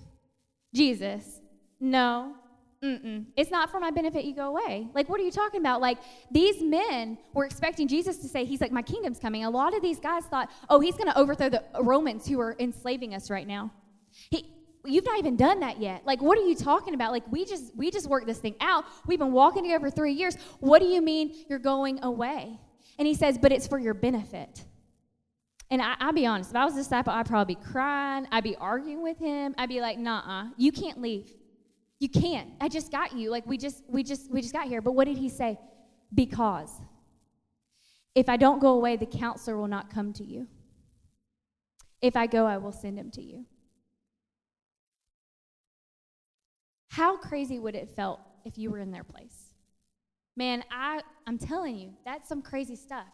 Jesus, 0.74 1.40
no, 1.78 2.34
Mm-mm. 2.82 3.26
It's 3.36 3.50
not 3.50 3.70
for 3.70 3.78
my 3.78 3.90
benefit 3.90 4.24
you 4.24 4.34
go 4.34 4.48
away. 4.48 4.88
Like, 4.94 5.10
what 5.10 5.20
are 5.20 5.24
you 5.24 5.30
talking 5.30 5.60
about? 5.60 5.82
Like, 5.82 5.98
these 6.30 6.62
men 6.62 7.18
were 7.34 7.44
expecting 7.44 7.86
Jesus 7.86 8.16
to 8.18 8.28
say, 8.28 8.46
He's 8.46 8.60
like, 8.60 8.72
My 8.72 8.80
kingdom's 8.80 9.18
coming. 9.18 9.44
A 9.44 9.50
lot 9.50 9.76
of 9.76 9.82
these 9.82 10.00
guys 10.00 10.24
thought, 10.24 10.50
Oh, 10.70 10.80
He's 10.80 10.94
going 10.94 11.08
to 11.08 11.18
overthrow 11.18 11.50
the 11.50 11.62
Romans 11.82 12.26
who 12.26 12.40
are 12.40 12.56
enslaving 12.58 13.14
us 13.14 13.28
right 13.28 13.46
now. 13.46 13.70
He, 14.30 14.50
you've 14.84 15.04
not 15.04 15.18
even 15.18 15.36
done 15.36 15.60
that 15.60 15.80
yet. 15.80 16.06
Like, 16.06 16.22
what 16.22 16.38
are 16.38 16.46
you 16.46 16.54
talking 16.54 16.94
about? 16.94 17.12
Like, 17.12 17.30
we 17.30 17.44
just 17.44 17.74
we 17.76 17.90
just 17.90 18.08
worked 18.08 18.26
this 18.26 18.38
thing 18.38 18.54
out. 18.60 18.84
We've 19.06 19.18
been 19.18 19.32
walking 19.32 19.62
together 19.62 19.88
for 19.88 19.90
three 19.90 20.12
years. 20.12 20.36
What 20.60 20.80
do 20.80 20.86
you 20.86 21.02
mean 21.02 21.34
you're 21.48 21.58
going 21.58 22.02
away? 22.02 22.58
And 22.98 23.06
he 23.06 23.14
says, 23.14 23.38
But 23.38 23.52
it's 23.52 23.66
for 23.66 23.78
your 23.78 23.94
benefit. 23.94 24.64
And 25.70 25.80
I, 25.80 25.94
will 26.04 26.12
be 26.12 26.26
honest, 26.26 26.50
if 26.50 26.56
I 26.56 26.64
was 26.64 26.74
a 26.74 26.78
disciple, 26.78 27.12
I'd 27.12 27.26
probably 27.26 27.54
be 27.54 27.60
crying. 27.60 28.26
I'd 28.32 28.42
be 28.42 28.56
arguing 28.56 29.02
with 29.02 29.18
him. 29.18 29.54
I'd 29.56 29.68
be 29.68 29.80
like, 29.80 29.98
nah, 29.98 30.46
you 30.56 30.72
can't 30.72 31.00
leave. 31.00 31.32
You 32.00 32.08
can't. 32.08 32.50
I 32.60 32.68
just 32.68 32.90
got 32.90 33.16
you. 33.16 33.30
Like 33.30 33.46
we 33.46 33.56
just 33.56 33.84
we 33.88 34.02
just 34.02 34.30
we 34.32 34.40
just 34.40 34.52
got 34.52 34.66
here. 34.66 34.80
But 34.80 34.92
what 34.92 35.06
did 35.06 35.18
he 35.18 35.28
say? 35.28 35.58
Because 36.12 36.70
if 38.14 38.28
I 38.28 38.36
don't 38.36 38.58
go 38.58 38.72
away, 38.72 38.96
the 38.96 39.06
counselor 39.06 39.56
will 39.56 39.68
not 39.68 39.90
come 39.90 40.12
to 40.14 40.24
you. 40.24 40.48
If 42.02 42.16
I 42.16 42.26
go, 42.26 42.46
I 42.46 42.56
will 42.56 42.72
send 42.72 42.98
him 42.98 43.10
to 43.12 43.22
you. 43.22 43.44
How 46.90 47.16
crazy 47.16 47.58
would 47.58 47.74
it 47.74 47.88
felt 47.88 48.20
if 48.44 48.58
you 48.58 48.70
were 48.70 48.78
in 48.78 48.90
their 48.90 49.04
place? 49.04 49.52
Man, 50.36 50.64
I 50.70 51.00
I'm 51.26 51.38
telling 51.38 51.76
you, 51.76 51.92
that's 52.04 52.28
some 52.28 52.42
crazy 52.42 52.76
stuff. 52.76 53.06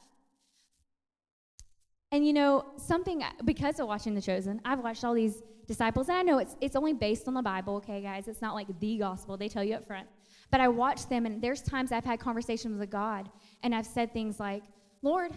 And 2.11 2.26
you 2.26 2.32
know, 2.32 2.64
something 2.78 3.23
uh, 3.23 3.31
because 3.44 3.78
of 3.78 3.88
watching 3.88 4.14
The 4.14 4.23
Chosen, 4.23 4.61
I've 4.64 4.81
watched 4.81 5.05
all 5.05 5.12
these 5.12 5.43
disciples. 5.67 6.08
And 6.08 6.17
I 6.17 6.23
know 6.23 6.38
it's, 6.38 6.56
it's 6.61 6.76
only 6.76 6.94
based 6.94 7.28
on 7.28 7.34
the 7.34 7.43
Bible, 7.43 7.76
okay, 7.76 8.00
guys? 8.00 8.28
It's 8.28 8.40
not 8.40 8.55
like 8.55 8.69
the 8.81 8.99
gospel, 8.99 9.37
they 9.37 9.49
tell 9.49 9.64
you 9.64 9.75
up 9.75 9.87
front. 9.87 10.06
But 10.50 10.61
I 10.61 10.69
watch 10.69 11.08
them, 11.08 11.26
and 11.26 11.43
there's 11.43 11.61
times 11.61 11.93
I've 11.93 12.05
had 12.05 12.20
conversations 12.20 12.78
with 12.78 12.88
God, 12.88 13.28
and 13.62 13.75
I've 13.75 13.87
said 13.87 14.12
things 14.12 14.38
like, 14.38 14.62
Lord, 15.02 15.32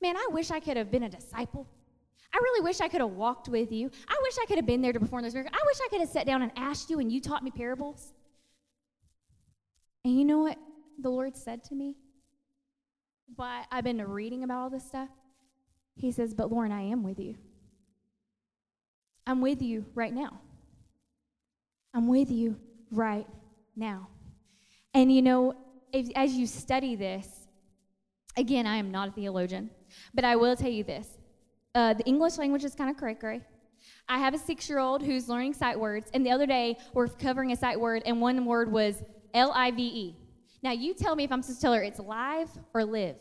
man, 0.00 0.16
I 0.16 0.28
wish 0.30 0.50
I 0.50 0.60
could 0.60 0.76
have 0.76 0.90
been 0.90 1.02
a 1.02 1.08
disciple. 1.08 1.66
I 2.32 2.38
really 2.38 2.62
wish 2.62 2.80
I 2.80 2.88
could 2.88 3.00
have 3.00 3.10
walked 3.10 3.48
with 3.48 3.72
you. 3.72 3.90
I 4.08 4.18
wish 4.22 4.36
I 4.40 4.46
could 4.46 4.56
have 4.56 4.66
been 4.66 4.82
there 4.82 4.92
to 4.92 5.00
perform 5.00 5.22
those 5.22 5.34
miracles. 5.34 5.58
I 5.60 5.66
wish 5.66 5.78
I 5.84 5.88
could 5.88 6.00
have 6.00 6.10
sat 6.10 6.26
down 6.26 6.42
and 6.42 6.52
asked 6.56 6.90
you, 6.90 7.00
and 7.00 7.10
you 7.10 7.20
taught 7.20 7.42
me 7.42 7.50
parables. 7.50 8.12
And 10.04 10.18
you 10.18 10.24
know 10.24 10.38
what 10.38 10.58
the 11.00 11.08
Lord 11.08 11.36
said 11.36 11.64
to 11.64 11.74
me? 11.74 11.96
But 13.36 13.66
I've 13.70 13.84
been 13.84 14.00
reading 14.02 14.44
about 14.44 14.62
all 14.62 14.70
this 14.70 14.84
stuff. 14.84 15.08
He 15.96 16.12
says, 16.12 16.34
But 16.34 16.50
Lauren, 16.50 16.72
I 16.72 16.82
am 16.82 17.02
with 17.02 17.18
you. 17.18 17.36
I'm 19.26 19.40
with 19.40 19.60
you 19.60 19.84
right 19.94 20.14
now. 20.14 20.40
I'm 21.94 22.08
with 22.08 22.30
you 22.30 22.56
right 22.90 23.26
now. 23.76 24.08
And 24.94 25.12
you 25.12 25.22
know, 25.22 25.54
if, 25.92 26.08
as 26.14 26.32
you 26.32 26.46
study 26.46 26.96
this, 26.96 27.28
again, 28.36 28.66
I 28.66 28.76
am 28.76 28.90
not 28.90 29.08
a 29.08 29.10
theologian, 29.12 29.70
but 30.14 30.24
I 30.24 30.36
will 30.36 30.56
tell 30.56 30.70
you 30.70 30.84
this. 30.84 31.17
Uh, 31.78 31.94
the 31.94 32.04
English 32.06 32.38
language 32.38 32.64
is 32.64 32.74
kind 32.74 32.90
of 32.90 32.96
cray 32.96 33.14
cray. 33.14 33.40
I 34.08 34.18
have 34.18 34.34
a 34.34 34.38
six 34.38 34.68
year 34.68 34.80
old 34.80 35.00
who's 35.00 35.28
learning 35.28 35.54
sight 35.54 35.78
words, 35.78 36.10
and 36.12 36.26
the 36.26 36.32
other 36.32 36.44
day 36.44 36.76
we're 36.92 37.06
covering 37.06 37.52
a 37.52 37.56
sight 37.56 37.78
word, 37.78 38.02
and 38.04 38.20
one 38.20 38.44
word 38.44 38.72
was 38.72 39.04
L 39.32 39.52
I 39.54 39.70
V 39.70 39.82
E. 39.82 40.16
Now, 40.60 40.72
you 40.72 40.92
tell 40.92 41.14
me 41.14 41.22
if 41.22 41.30
I'm 41.30 41.40
supposed 41.40 41.60
to 41.60 41.62
tell 41.62 41.74
her 41.74 41.82
it's 41.84 42.00
live 42.00 42.50
or 42.74 42.84
live. 42.84 43.14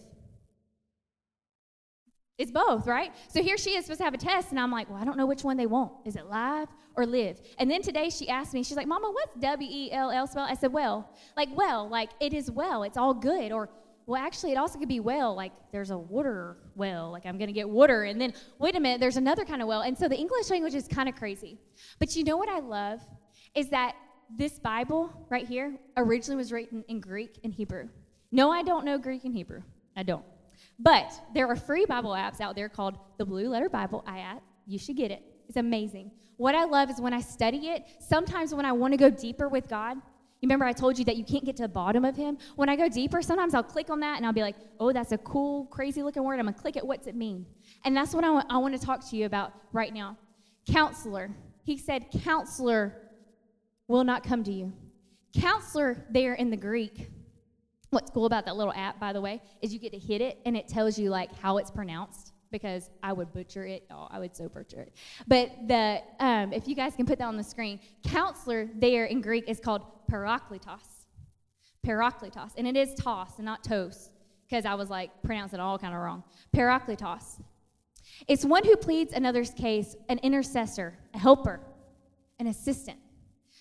It's 2.39 2.51
both, 2.51 2.87
right? 2.87 3.11
So 3.27 3.43
here 3.43 3.59
she 3.59 3.75
is 3.75 3.85
supposed 3.85 3.99
to 3.99 4.05
have 4.05 4.15
a 4.15 4.17
test, 4.31 4.49
and 4.49 4.59
I'm 4.59 4.71
like, 4.71 4.89
well, 4.89 4.99
I 4.99 5.05
don't 5.05 5.17
know 5.17 5.27
which 5.27 5.43
one 5.43 5.55
they 5.55 5.67
want. 5.67 5.91
Is 6.05 6.15
it 6.15 6.25
live 6.25 6.67
or 6.95 7.05
live? 7.05 7.39
And 7.59 7.69
then 7.69 7.83
today 7.83 8.09
she 8.09 8.27
asked 8.27 8.55
me, 8.55 8.63
she's 8.63 8.77
like, 8.77 8.87
Mama, 8.87 9.11
what's 9.11 9.35
W 9.39 9.69
E 9.71 9.91
L 9.91 10.09
L 10.09 10.25
spell? 10.25 10.47
I 10.49 10.55
said, 10.55 10.73
well, 10.73 10.95
like 11.35 11.49
well, 11.55 11.87
like 11.87 12.09
it 12.19 12.33
is 12.33 12.49
well, 12.49 12.81
it's 12.81 12.97
all 12.97 13.13
good. 13.13 13.51
Or, 13.51 13.69
well, 14.07 14.23
actually, 14.23 14.53
it 14.53 14.57
also 14.57 14.79
could 14.79 14.87
be 14.87 15.01
well, 15.01 15.35
like 15.35 15.51
there's 15.73 15.91
a 15.91 15.97
water 15.97 16.55
well, 16.75 17.11
like 17.11 17.25
I'm 17.25 17.37
gonna 17.37 17.51
get 17.51 17.69
water. 17.69 18.05
And 18.05 18.19
then, 18.19 18.33
wait 18.57 18.75
a 18.75 18.79
minute, 18.79 19.01
there's 19.01 19.17
another 19.17 19.43
kind 19.43 19.61
of 19.61 19.67
well. 19.67 19.81
And 19.81 19.97
so 19.97 20.07
the 20.07 20.15
English 20.15 20.49
language 20.49 20.73
is 20.73 20.87
kind 20.87 21.09
of 21.09 21.15
crazy. 21.15 21.59
But 21.99 22.15
you 22.15 22.23
know 22.23 22.37
what 22.37 22.47
I 22.47 22.59
love? 22.59 23.01
Is 23.53 23.67
that 23.69 23.95
this 24.35 24.59
Bible 24.59 25.11
right 25.29 25.45
here 25.45 25.77
originally 25.97 26.37
was 26.37 26.53
written 26.53 26.85
in 26.87 27.01
Greek 27.01 27.37
and 27.43 27.53
Hebrew. 27.53 27.89
No, 28.31 28.49
I 28.49 28.63
don't 28.63 28.85
know 28.85 28.97
Greek 28.97 29.25
and 29.25 29.33
Hebrew. 29.33 29.61
I 29.95 30.03
don't. 30.03 30.25
But 30.79 31.11
there 31.33 31.47
are 31.47 31.55
free 31.57 31.85
Bible 31.85 32.11
apps 32.11 32.39
out 32.39 32.55
there 32.55 32.69
called 32.69 32.97
the 33.17 33.25
Blue 33.25 33.49
Letter 33.49 33.67
Bible 33.67 34.05
app. 34.07 34.41
You 34.65 34.79
should 34.79 34.95
get 34.95 35.11
it. 35.11 35.21
It's 35.49 35.57
amazing. 35.57 36.11
What 36.37 36.55
I 36.55 36.63
love 36.63 36.89
is 36.89 37.01
when 37.01 37.13
I 37.13 37.21
study 37.21 37.69
it, 37.69 37.83
sometimes 37.99 38.53
when 38.53 38.65
I 38.65 38.71
want 38.71 38.93
to 38.93 38.97
go 38.97 39.09
deeper 39.09 39.49
with 39.49 39.67
God, 39.67 39.97
you 40.39 40.47
remember 40.47 40.65
I 40.65 40.73
told 40.73 40.99
you 40.99 41.05
that 41.05 41.17
you 41.17 41.23
can't 41.23 41.43
get 41.43 41.55
to 41.57 41.63
the 41.63 41.69
bottom 41.69 42.05
of 42.05 42.15
Him? 42.15 42.37
When 42.55 42.69
I 42.69 42.75
go 42.75 42.87
deeper, 42.87 43.21
sometimes 43.21 43.53
I'll 43.53 43.63
click 43.63 43.89
on 43.89 43.99
that 44.01 44.17
and 44.17 44.25
I'll 44.25 44.33
be 44.33 44.41
like, 44.41 44.55
oh, 44.79 44.91
that's 44.91 45.11
a 45.11 45.17
cool, 45.19 45.65
crazy 45.65 46.03
looking 46.03 46.23
word. 46.23 46.39
I'm 46.39 46.45
going 46.45 46.53
to 46.53 46.61
click 46.61 46.75
it. 46.75 46.85
What's 46.85 47.07
it 47.07 47.15
mean? 47.15 47.45
And 47.85 47.95
that's 47.95 48.13
what 48.13 48.23
I, 48.23 48.27
w- 48.27 48.45
I 48.49 48.57
want 48.57 48.79
to 48.79 48.85
talk 48.85 49.07
to 49.09 49.15
you 49.17 49.25
about 49.25 49.53
right 49.73 49.93
now. 49.93 50.17
Counselor. 50.71 51.31
He 51.63 51.77
said, 51.77 52.07
counselor 52.23 52.95
will 53.87 54.03
not 54.03 54.23
come 54.23 54.43
to 54.43 54.51
you. 54.51 54.73
Counselor, 55.33 56.05
there 56.11 56.33
in 56.33 56.49
the 56.49 56.57
Greek, 56.57 57.09
What's 57.89 58.11
cool 58.11 58.25
about 58.25 58.45
that 58.45 58.57
little 58.57 58.73
app, 58.73 58.99
by 58.99 59.13
the 59.13 59.21
way, 59.21 59.41
is 59.61 59.73
you 59.73 59.79
get 59.79 59.93
to 59.93 59.99
hit 59.99 60.21
it 60.21 60.39
and 60.45 60.57
it 60.57 60.67
tells 60.67 60.99
you 60.99 61.09
like 61.09 61.33
how 61.39 61.57
it's 61.57 61.71
pronounced 61.71 62.33
because 62.51 62.89
I 63.01 63.13
would 63.13 63.31
butcher 63.31 63.65
it. 63.65 63.85
Oh, 63.89 64.07
I 64.11 64.19
would 64.19 64.35
so 64.35 64.49
butcher 64.49 64.81
it. 64.81 64.93
But 65.25 65.51
the 65.67 66.01
um, 66.19 66.51
if 66.51 66.67
you 66.67 66.75
guys 66.75 66.95
can 66.95 67.05
put 67.05 67.17
that 67.19 67.25
on 67.25 67.37
the 67.37 67.43
screen, 67.43 67.79
counselor 68.05 68.69
there 68.75 69.05
in 69.05 69.21
Greek 69.21 69.45
is 69.47 69.59
called 69.61 69.83
parakletos. 70.09 71.05
Parakletos, 71.85 72.51
and 72.57 72.67
it 72.67 72.75
is 72.75 72.93
toss 72.95 73.37
and 73.37 73.45
not 73.45 73.63
toast 73.63 74.11
because 74.47 74.65
I 74.65 74.75
was 74.75 74.89
like 74.89 75.11
pronouncing 75.23 75.59
it 75.59 75.61
all 75.61 75.77
kind 75.77 75.93
of 75.93 76.01
wrong. 76.01 76.23
Parakletos. 76.55 77.39
It's 78.27 78.45
one 78.45 78.63
who 78.63 78.75
pleads 78.75 79.13
another's 79.13 79.51
case, 79.51 79.95
an 80.09 80.19
intercessor, 80.19 80.97
a 81.13 81.19
helper, 81.19 81.59
an 82.39 82.47
assistant. 82.47 82.97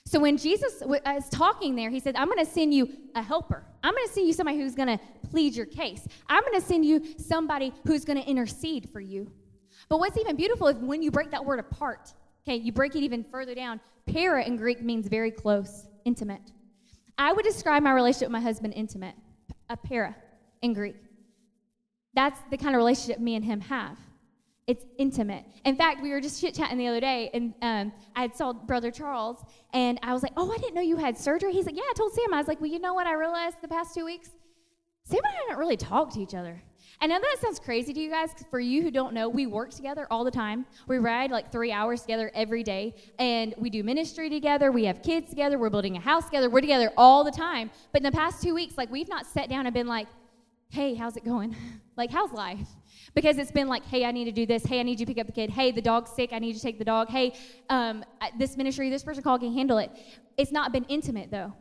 So 0.06 0.20
when 0.20 0.36
Jesus 0.36 0.82
was 0.86 1.00
uh, 1.04 1.20
talking 1.32 1.74
there, 1.74 1.90
he 1.90 1.98
said, 1.98 2.14
I'm 2.14 2.28
going 2.28 2.44
to 2.44 2.50
send 2.50 2.72
you 2.72 2.88
a 3.16 3.22
helper. 3.22 3.64
I'm 3.82 3.92
going 3.92 4.06
to 4.06 4.12
send 4.12 4.28
you 4.28 4.32
somebody 4.32 4.58
who's 4.58 4.76
going 4.76 4.96
to 4.96 5.00
plead 5.30 5.56
your 5.56 5.66
case. 5.66 6.06
I'm 6.28 6.42
going 6.42 6.60
to 6.60 6.66
send 6.66 6.84
you 6.84 7.04
somebody 7.18 7.72
who's 7.84 8.04
going 8.04 8.22
to 8.22 8.28
intercede 8.28 8.88
for 8.90 9.00
you. 9.00 9.30
But 9.88 9.98
what's 9.98 10.16
even 10.16 10.36
beautiful 10.36 10.68
is 10.68 10.76
when 10.76 11.02
you 11.02 11.10
break 11.10 11.32
that 11.32 11.44
word 11.44 11.58
apart, 11.58 12.12
okay, 12.46 12.56
you 12.56 12.70
break 12.70 12.94
it 12.94 13.00
even 13.00 13.24
further 13.24 13.54
down. 13.54 13.80
Para 14.06 14.44
in 14.44 14.56
Greek 14.56 14.80
means 14.80 15.08
very 15.08 15.32
close, 15.32 15.86
intimate. 16.06 16.52
I 17.18 17.32
would 17.32 17.44
describe 17.44 17.82
my 17.82 17.92
relationship 17.92 18.28
with 18.28 18.32
my 18.32 18.40
husband 18.40 18.72
intimate, 18.74 19.14
a 19.68 19.76
para 19.76 20.16
in 20.62 20.72
Greek. 20.72 20.96
That's 22.14 22.40
the 22.50 22.56
kind 22.56 22.74
of 22.74 22.78
relationship 22.78 23.20
me 23.20 23.34
and 23.34 23.44
him 23.44 23.60
have. 23.60 23.98
It's 24.66 24.84
intimate. 24.98 25.44
In 25.64 25.76
fact, 25.76 26.02
we 26.02 26.10
were 26.10 26.20
just 26.20 26.40
chit 26.40 26.54
chatting 26.54 26.78
the 26.78 26.88
other 26.88 27.00
day, 27.00 27.30
and 27.34 27.54
um, 27.62 27.92
I 28.16 28.22
had 28.22 28.34
saw 28.34 28.52
Brother 28.52 28.90
Charles, 28.90 29.44
and 29.72 29.98
I 30.02 30.12
was 30.12 30.22
like, 30.24 30.32
"Oh, 30.36 30.50
I 30.50 30.56
didn't 30.56 30.74
know 30.74 30.80
you 30.80 30.96
had 30.96 31.16
surgery." 31.16 31.52
He's 31.52 31.66
like, 31.66 31.76
"Yeah." 31.76 31.82
I 31.82 31.92
told 31.94 32.12
Sam. 32.12 32.34
I 32.34 32.38
was 32.38 32.48
like, 32.48 32.60
"Well, 32.60 32.70
you 32.70 32.80
know 32.80 32.92
what? 32.92 33.06
I 33.06 33.12
realized 33.12 33.58
the 33.62 33.68
past 33.68 33.94
two 33.94 34.04
weeks, 34.04 34.30
Sam 35.04 35.20
and 35.22 35.26
I 35.26 35.40
haven't 35.42 35.60
really 35.60 35.76
talked 35.76 36.14
to 36.14 36.20
each 36.20 36.34
other." 36.34 36.60
I 37.00 37.06
know 37.06 37.18
that 37.20 37.36
sounds 37.40 37.58
crazy 37.58 37.92
to 37.92 38.00
you 38.00 38.10
guys. 38.10 38.30
For 38.50 38.58
you 38.58 38.82
who 38.82 38.90
don't 38.90 39.12
know, 39.12 39.28
we 39.28 39.46
work 39.46 39.70
together 39.70 40.06
all 40.10 40.24
the 40.24 40.30
time. 40.30 40.64
We 40.86 40.96
ride 40.98 41.30
like 41.30 41.52
three 41.52 41.70
hours 41.70 42.00
together 42.00 42.30
every 42.34 42.62
day, 42.62 42.94
and 43.18 43.54
we 43.58 43.68
do 43.68 43.84
ministry 43.84 44.30
together. 44.30 44.72
We 44.72 44.84
have 44.84 45.02
kids 45.02 45.28
together. 45.28 45.58
We're 45.58 45.70
building 45.70 45.96
a 45.96 46.00
house 46.00 46.24
together. 46.24 46.48
We're 46.48 46.62
together 46.62 46.90
all 46.96 47.22
the 47.22 47.30
time. 47.30 47.70
But 47.92 48.00
in 48.00 48.04
the 48.04 48.16
past 48.16 48.42
two 48.42 48.54
weeks, 48.54 48.78
like 48.78 48.90
we've 48.90 49.08
not 49.08 49.26
sat 49.26 49.50
down 49.50 49.66
and 49.66 49.74
been 49.74 49.86
like, 49.86 50.08
"Hey, 50.70 50.94
how's 50.94 51.16
it 51.16 51.24
going? 51.24 51.54
like, 51.96 52.10
how's 52.10 52.32
life?" 52.32 52.68
Because 53.14 53.36
it's 53.36 53.52
been 53.52 53.68
like, 53.68 53.84
"Hey, 53.84 54.06
I 54.06 54.10
need 54.10 54.24
to 54.24 54.32
do 54.32 54.46
this. 54.46 54.64
Hey, 54.64 54.80
I 54.80 54.82
need 54.82 54.98
you 54.98 55.04
to 55.04 55.12
pick 55.12 55.20
up 55.20 55.26
the 55.26 55.34
kid. 55.34 55.50
Hey, 55.50 55.72
the 55.72 55.82
dog's 55.82 56.10
sick. 56.12 56.32
I 56.32 56.38
need 56.38 56.48
you 56.48 56.54
to 56.54 56.62
take 56.62 56.78
the 56.78 56.84
dog. 56.84 57.10
Hey, 57.10 57.34
um, 57.68 58.04
this 58.38 58.56
ministry, 58.56 58.88
this 58.88 59.04
person 59.04 59.22
called 59.22 59.42
can 59.42 59.52
handle 59.52 59.78
it." 59.78 59.90
It's 60.38 60.52
not 60.52 60.72
been 60.72 60.84
intimate 60.84 61.30
though. 61.30 61.52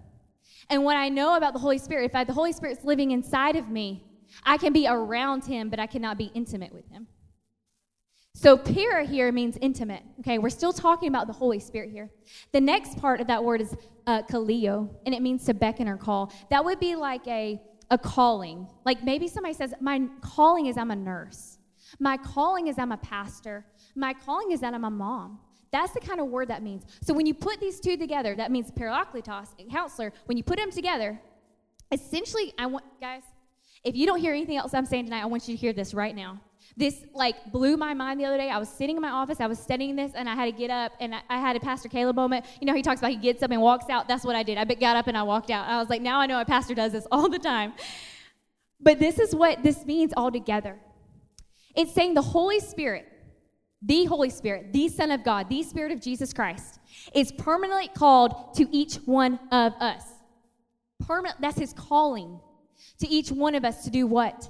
And 0.69 0.83
what 0.83 0.95
I 0.95 1.09
know 1.09 1.35
about 1.35 1.53
the 1.53 1.59
Holy 1.59 1.77
Spirit, 1.77 2.05
if 2.05 2.15
I, 2.15 2.23
the 2.23 2.33
Holy 2.33 2.53
Spirit's 2.53 2.83
living 2.83 3.11
inside 3.11 3.55
of 3.55 3.69
me, 3.69 4.04
I 4.43 4.57
can 4.57 4.73
be 4.73 4.87
around 4.87 5.45
him, 5.45 5.69
but 5.69 5.79
I 5.79 5.87
cannot 5.87 6.17
be 6.17 6.31
intimate 6.33 6.73
with 6.73 6.87
him. 6.89 7.07
So, 8.33 8.57
para 8.57 9.05
here 9.05 9.31
means 9.31 9.57
intimate. 9.61 10.03
Okay, 10.19 10.39
we're 10.39 10.49
still 10.49 10.73
talking 10.73 11.07
about 11.07 11.27
the 11.27 11.33
Holy 11.33 11.59
Spirit 11.59 11.89
here. 11.89 12.09
The 12.51 12.59
next 12.59 12.99
part 12.99 13.21
of 13.21 13.27
that 13.27 13.41
word 13.41 13.61
is 13.61 13.73
uh, 14.07 14.23
kaleo, 14.23 14.89
and 15.05 15.15
it 15.15 15.21
means 15.21 15.45
to 15.45 15.53
beckon 15.53 15.87
or 15.87 15.95
call. 15.95 16.33
That 16.49 16.65
would 16.65 16.79
be 16.79 16.95
like 16.95 17.25
a, 17.27 17.61
a 17.91 17.97
calling. 17.97 18.67
Like 18.85 19.03
maybe 19.05 19.29
somebody 19.29 19.53
says, 19.53 19.73
My 19.79 20.01
calling 20.19 20.65
is 20.65 20.77
I'm 20.77 20.91
a 20.91 20.95
nurse. 20.97 21.59
My 21.97 22.17
calling 22.17 22.67
is 22.67 22.77
I'm 22.77 22.91
a 22.91 22.97
pastor. 22.97 23.65
My 23.95 24.13
calling 24.13 24.51
is 24.51 24.59
that 24.59 24.73
I'm 24.73 24.83
a 24.83 24.89
mom. 24.89 25.39
That's 25.71 25.93
the 25.93 26.01
kind 26.01 26.19
of 26.19 26.27
word 26.27 26.49
that 26.49 26.61
means. 26.61 26.83
So 27.01 27.13
when 27.13 27.25
you 27.25 27.33
put 27.33 27.59
these 27.59 27.79
two 27.79 27.95
together, 27.95 28.35
that 28.35 28.51
means 28.51 28.69
parakletos 28.71 29.49
and 29.59 29.71
counselor. 29.71 30.11
When 30.25 30.37
you 30.37 30.43
put 30.43 30.57
them 30.57 30.71
together, 30.71 31.19
essentially, 31.91 32.53
I 32.57 32.65
want, 32.65 32.85
guys, 32.99 33.23
if 33.85 33.95
you 33.95 34.07
don't 34.07 34.19
hear 34.19 34.33
anything 34.33 34.57
else 34.57 34.73
I'm 34.73 34.85
saying 34.85 35.05
tonight, 35.05 35.21
I 35.21 35.27
want 35.27 35.47
you 35.47 35.55
to 35.55 35.61
hear 35.61 35.71
this 35.71 35.93
right 35.93 36.15
now. 36.15 36.41
This 36.75 37.05
like 37.13 37.51
blew 37.51 37.77
my 37.77 37.93
mind 37.93 38.19
the 38.19 38.25
other 38.25 38.37
day. 38.37 38.49
I 38.49 38.57
was 38.57 38.67
sitting 38.67 38.95
in 38.97 39.01
my 39.01 39.11
office, 39.11 39.39
I 39.39 39.47
was 39.47 39.59
studying 39.59 39.95
this, 39.95 40.11
and 40.15 40.27
I 40.27 40.33
had 40.33 40.45
to 40.45 40.51
get 40.51 40.71
up, 40.71 40.91
and 40.99 41.15
I, 41.29 41.39
had 41.39 41.55
a 41.55 41.59
Pastor 41.59 41.87
Caleb 41.87 42.15
moment. 42.15 42.45
You 42.59 42.65
know, 42.65 42.73
he 42.73 42.81
talks 42.81 42.99
about 42.99 43.11
he 43.11 43.17
gets 43.17 43.43
up 43.43 43.51
and 43.51 43.61
walks 43.61 43.89
out. 43.89 44.07
That's 44.07 44.25
what 44.25 44.35
I 44.35 44.43
did. 44.43 44.57
I 44.57 44.65
got 44.65 44.97
up 44.97 45.07
and 45.07 45.15
I 45.15 45.23
walked 45.23 45.51
out. 45.51 45.67
I 45.67 45.77
was 45.77 45.89
like, 45.89 46.01
now 46.01 46.19
I 46.19 46.25
know 46.25 46.41
a 46.41 46.45
pastor 46.45 46.73
does 46.73 46.91
this 46.91 47.07
all 47.11 47.29
the 47.29 47.39
time. 47.39 47.73
But 48.81 48.99
this 48.99 49.19
is 49.19 49.33
what 49.33 49.63
this 49.63 49.85
means 49.85 50.11
all 50.17 50.31
together. 50.31 50.77
It's 51.75 51.93
saying 51.93 52.15
the 52.15 52.21
Holy 52.21 52.59
Spirit, 52.59 53.05
the 53.81 54.05
Holy 54.05 54.29
Spirit, 54.29 54.73
the 54.73 54.89
Son 54.89 55.11
of 55.11 55.23
God, 55.23 55.47
the 55.49 55.61
Spirit 55.63 55.91
of 55.91 56.01
Jesus 56.01 56.33
Christ, 56.33 56.79
is 57.13 57.31
permanently 57.31 57.89
called 57.89 58.55
to 58.55 58.67
each 58.75 58.95
one 59.05 59.39
of 59.51 59.73
us. 59.73 60.03
Permanent, 60.99 61.39
that's 61.39 61.59
his 61.59 61.73
calling 61.73 62.39
to 62.99 63.07
each 63.07 63.31
one 63.31 63.55
of 63.55 63.65
us 63.65 63.83
to 63.83 63.89
do 63.89 64.07
what? 64.07 64.49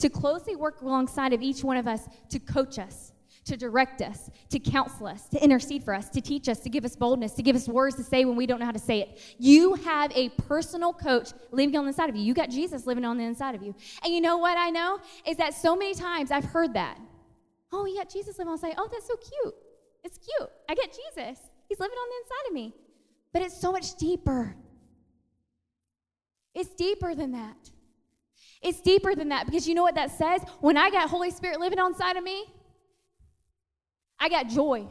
To 0.00 0.08
closely 0.08 0.56
work 0.56 0.82
alongside 0.82 1.32
of 1.32 1.42
each 1.42 1.64
one 1.64 1.76
of 1.76 1.86
us 1.86 2.08
to 2.30 2.38
coach 2.38 2.78
us, 2.78 3.12
to 3.46 3.56
direct 3.56 4.02
us, 4.02 4.30
to 4.50 4.58
counsel 4.58 5.06
us, 5.06 5.28
to 5.28 5.42
intercede 5.42 5.84
for 5.84 5.94
us, 5.94 6.08
to 6.10 6.20
teach 6.20 6.48
us, 6.48 6.60
to 6.60 6.68
give 6.68 6.84
us 6.84 6.96
boldness, 6.96 7.32
to 7.32 7.42
give 7.42 7.56
us 7.56 7.68
words 7.68 7.96
to 7.96 8.02
say 8.02 8.24
when 8.24 8.36
we 8.36 8.46
don't 8.46 8.58
know 8.58 8.66
how 8.66 8.72
to 8.72 8.78
say 8.78 9.00
it. 9.00 9.20
You 9.38 9.74
have 9.74 10.12
a 10.14 10.28
personal 10.30 10.92
coach 10.92 11.30
living 11.50 11.76
on 11.76 11.84
the 11.84 11.88
inside 11.88 12.10
of 12.10 12.16
you. 12.16 12.22
You 12.22 12.34
got 12.34 12.50
Jesus 12.50 12.86
living 12.86 13.04
on 13.04 13.16
the 13.16 13.24
inside 13.24 13.54
of 13.54 13.62
you. 13.62 13.74
And 14.04 14.12
you 14.12 14.20
know 14.20 14.38
what 14.38 14.58
I 14.58 14.70
know? 14.70 14.98
Is 15.26 15.36
that 15.38 15.54
so 15.54 15.76
many 15.76 15.94
times 15.94 16.30
I've 16.30 16.44
heard 16.44 16.74
that. 16.74 16.98
Oh, 17.72 17.86
you 17.86 17.96
got 17.96 18.10
Jesus 18.10 18.38
living 18.38 18.52
on 18.52 18.58
the 18.60 18.66
inside. 18.66 18.80
Oh, 18.80 18.88
that's 18.90 19.06
so 19.06 19.16
cute. 19.16 19.54
It's 20.04 20.18
cute. 20.18 20.50
I 20.68 20.74
get 20.74 20.90
Jesus. 20.90 21.40
He's 21.68 21.80
living 21.80 21.96
on 21.96 22.08
the 22.08 22.16
inside 22.24 22.48
of 22.48 22.54
me. 22.54 22.74
But 23.32 23.42
it's 23.42 23.60
so 23.60 23.72
much 23.72 23.96
deeper. 23.96 24.56
It's 26.56 26.70
deeper 26.70 27.14
than 27.14 27.32
that. 27.32 27.70
It's 28.62 28.80
deeper 28.80 29.14
than 29.14 29.28
that 29.28 29.44
because 29.44 29.68
you 29.68 29.74
know 29.74 29.82
what 29.82 29.94
that 29.96 30.10
says? 30.10 30.40
When 30.60 30.78
I 30.78 30.88
got 30.88 31.10
Holy 31.10 31.30
Spirit 31.30 31.60
living 31.60 31.78
on 31.78 31.92
inside 31.92 32.16
of 32.16 32.24
me, 32.24 32.46
I 34.18 34.30
got 34.30 34.48
joy. 34.48 34.86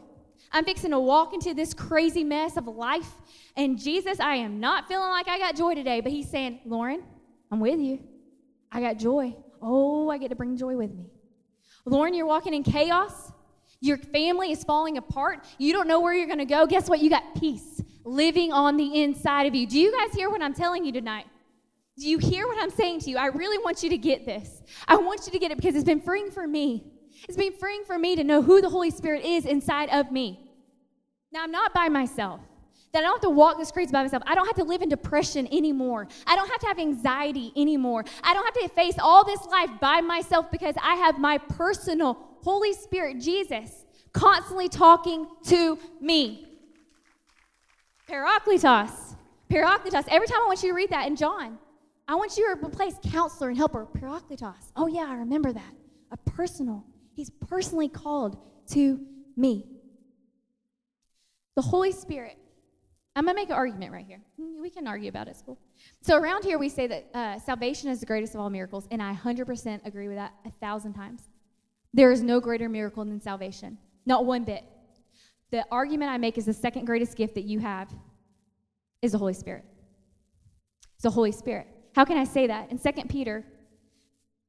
I'm 0.51 0.63
fixing 0.63 0.91
to 0.91 0.99
walk 0.99 1.33
into 1.33 1.55
this 1.55 1.73
crazy 1.73 2.23
mess 2.23 2.55
of 2.55 2.67
life. 2.67 3.09
And 3.57 3.79
Jesus, 3.79 4.19
I 4.19 4.35
am 4.35 4.59
not 4.59 4.87
feeling 4.87 5.09
like 5.09 5.27
I 5.27 5.39
got 5.39 5.55
joy 5.55 5.73
today, 5.73 6.01
but 6.01 6.11
He's 6.11 6.29
saying, 6.29 6.59
Lauren, 6.65 7.01
I'm 7.51 7.59
with 7.59 7.79
you. 7.79 7.99
I 8.71 8.79
got 8.79 8.99
joy. 8.99 9.35
Oh, 9.59 10.09
I 10.09 10.19
get 10.19 10.29
to 10.29 10.35
bring 10.35 10.55
joy 10.57 10.77
with 10.77 10.93
me. 10.93 11.07
Lauren, 11.85 12.13
you're 12.13 12.27
walking 12.27 12.53
in 12.53 12.61
chaos. 12.61 13.31
Your 13.81 13.97
family 13.97 14.51
is 14.51 14.63
falling 14.63 14.97
apart. 14.97 15.43
You 15.57 15.73
don't 15.73 15.87
know 15.87 15.99
where 15.99 16.13
you're 16.13 16.27
going 16.27 16.37
to 16.37 16.45
go. 16.45 16.67
Guess 16.67 16.89
what? 16.89 16.99
You 16.99 17.09
got 17.09 17.23
peace 17.39 17.81
living 18.03 18.53
on 18.53 18.77
the 18.77 19.01
inside 19.01 19.47
of 19.47 19.55
you. 19.55 19.65
Do 19.65 19.79
you 19.79 19.91
guys 19.97 20.15
hear 20.15 20.29
what 20.29 20.43
I'm 20.43 20.53
telling 20.53 20.85
you 20.85 20.91
tonight? 20.91 21.25
Do 21.97 22.09
you 22.09 22.17
hear 22.17 22.45
what 22.47 22.61
I'm 22.61 22.71
saying 22.71 23.01
to 23.01 23.09
you? 23.09 23.17
I 23.17 23.27
really 23.27 23.57
want 23.57 23.81
you 23.81 23.89
to 23.89 23.97
get 23.97 24.25
this. 24.25 24.61
I 24.87 24.97
want 24.97 25.25
you 25.25 25.31
to 25.31 25.39
get 25.39 25.51
it 25.51 25.57
because 25.57 25.75
it's 25.75 25.85
been 25.85 26.01
freeing 26.01 26.29
for 26.29 26.45
me. 26.45 26.83
It's 27.27 27.37
been 27.37 27.53
freeing 27.53 27.83
for 27.85 27.97
me 27.97 28.15
to 28.17 28.23
know 28.23 28.41
who 28.41 28.61
the 28.61 28.69
Holy 28.69 28.91
Spirit 28.91 29.23
is 29.23 29.45
inside 29.45 29.89
of 29.89 30.11
me. 30.11 30.51
Now, 31.31 31.43
I'm 31.43 31.51
not 31.51 31.73
by 31.73 31.87
myself. 31.87 32.41
That 32.91 32.99
I 32.99 33.01
don't 33.03 33.15
have 33.15 33.21
to 33.21 33.29
walk 33.29 33.57
the 33.57 33.65
streets 33.65 33.91
by 33.91 34.03
myself. 34.03 34.23
I 34.25 34.35
don't 34.35 34.45
have 34.45 34.55
to 34.55 34.63
live 34.63 34.81
in 34.81 34.89
depression 34.89 35.47
anymore. 35.51 36.07
I 36.27 36.35
don't 36.35 36.49
have 36.49 36.59
to 36.61 36.67
have 36.67 36.79
anxiety 36.79 37.51
anymore. 37.55 38.05
I 38.23 38.33
don't 38.33 38.45
have 38.45 38.53
to 38.53 38.69
face 38.69 38.95
all 38.99 39.25
this 39.25 39.45
life 39.45 39.69
by 39.81 40.01
myself 40.01 40.49
because 40.51 40.75
I 40.81 40.95
have 40.95 41.19
my 41.19 41.37
personal 41.37 42.17
Holy 42.41 42.73
Spirit, 42.73 43.19
Jesus, 43.19 43.85
constantly 44.13 44.69
talking 44.69 45.27
to 45.47 45.77
me. 45.99 46.47
Parakletos. 48.09 49.15
Parakletos. 49.49 50.05
Every 50.07 50.27
time 50.27 50.39
I 50.41 50.45
want 50.45 50.63
you 50.63 50.69
to 50.69 50.75
read 50.75 50.91
that 50.91 51.07
in 51.07 51.15
John, 51.15 51.57
I 52.07 52.15
want 52.15 52.37
you 52.37 52.55
to 52.55 52.65
replace 52.65 52.95
counselor 53.03 53.49
and 53.49 53.57
helper, 53.57 53.87
parakletos. 53.97 54.71
Oh, 54.75 54.87
yeah, 54.87 55.05
I 55.07 55.15
remember 55.15 55.51
that. 55.51 55.73
A 56.11 56.17
personal. 56.17 56.85
He's 57.15 57.29
personally 57.29 57.89
called 57.89 58.37
to 58.71 58.99
me. 59.35 59.65
The 61.55 61.61
Holy 61.61 61.91
Spirit. 61.91 62.37
I'm 63.15 63.23
going 63.23 63.35
to 63.35 63.41
make 63.41 63.49
an 63.49 63.55
argument 63.55 63.93
right 63.93 64.05
here. 64.05 64.21
Hmm, 64.39 64.61
we 64.61 64.69
can 64.69 64.87
argue 64.87 65.09
about 65.09 65.27
it. 65.27 65.31
It's 65.31 65.41
cool. 65.41 65.57
So, 66.01 66.17
around 66.17 66.43
here, 66.43 66.59
we 66.59 66.69
say 66.69 66.85
that 66.87 67.09
uh, 67.13 67.39
salvation 67.39 67.89
is 67.89 68.01
the 68.01 68.05
greatest 68.05 68.35
of 68.35 68.41
all 68.41 68.49
miracles, 68.49 68.87
and 68.91 69.01
I 69.01 69.13
100% 69.13 69.85
agree 69.85 70.07
with 70.07 70.17
that 70.17 70.33
a 70.45 70.51
thousand 70.51 70.93
times. 70.93 71.23
There 71.93 72.11
is 72.11 72.21
no 72.21 72.41
greater 72.41 72.67
miracle 72.67 73.05
than 73.05 73.21
salvation, 73.21 73.77
not 74.05 74.25
one 74.25 74.43
bit. 74.43 74.63
The 75.51 75.65
argument 75.71 76.11
I 76.11 76.17
make 76.17 76.37
is 76.37 76.45
the 76.45 76.53
second 76.53 76.85
greatest 76.85 77.15
gift 77.15 77.35
that 77.35 77.45
you 77.45 77.59
have 77.59 77.89
is 79.01 79.13
the 79.13 79.17
Holy 79.17 79.33
Spirit. 79.33 79.63
It's 80.95 81.03
the 81.03 81.09
Holy 81.09 81.31
Spirit. 81.31 81.67
How 81.95 82.03
can 82.03 82.17
I 82.17 82.25
say 82.25 82.47
that? 82.47 82.71
In 82.71 82.77
2 82.77 82.91
Peter 83.07 83.45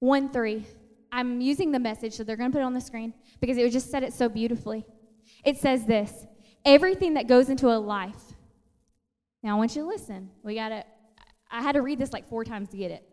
1 0.01 0.31
3, 0.31 0.67
I'm 1.13 1.41
using 1.41 1.71
the 1.71 1.79
message, 1.79 2.15
so 2.15 2.25
they're 2.25 2.37
going 2.37 2.51
to 2.51 2.55
put 2.55 2.61
it 2.61 2.65
on 2.65 2.75
the 2.75 2.81
screen 2.81 3.15
because 3.41 3.57
it 3.57 3.71
just 3.71 3.89
said 3.89 4.03
it 4.03 4.13
so 4.13 4.29
beautifully. 4.29 4.85
It 5.45 5.57
says 5.59 5.87
this 5.87 6.27
everything 6.65 7.15
that 7.15 7.29
goes 7.29 7.49
into 7.49 7.69
a 7.69 7.79
life. 7.79 8.21
Now, 9.45 9.55
I 9.55 9.59
want 9.59 9.77
you 9.77 9.83
to 9.83 9.89
listen. 9.89 10.29
We 10.43 10.57
got 10.57 10.71
to, 10.71 10.85
I 11.49 11.63
had 11.63 11.77
to 11.77 11.83
read 11.83 12.01
this 12.01 12.13
like 12.13 12.29
four 12.29 12.43
times 12.43 12.71
to 12.71 12.77
get 12.77 12.91
it. 12.91 13.09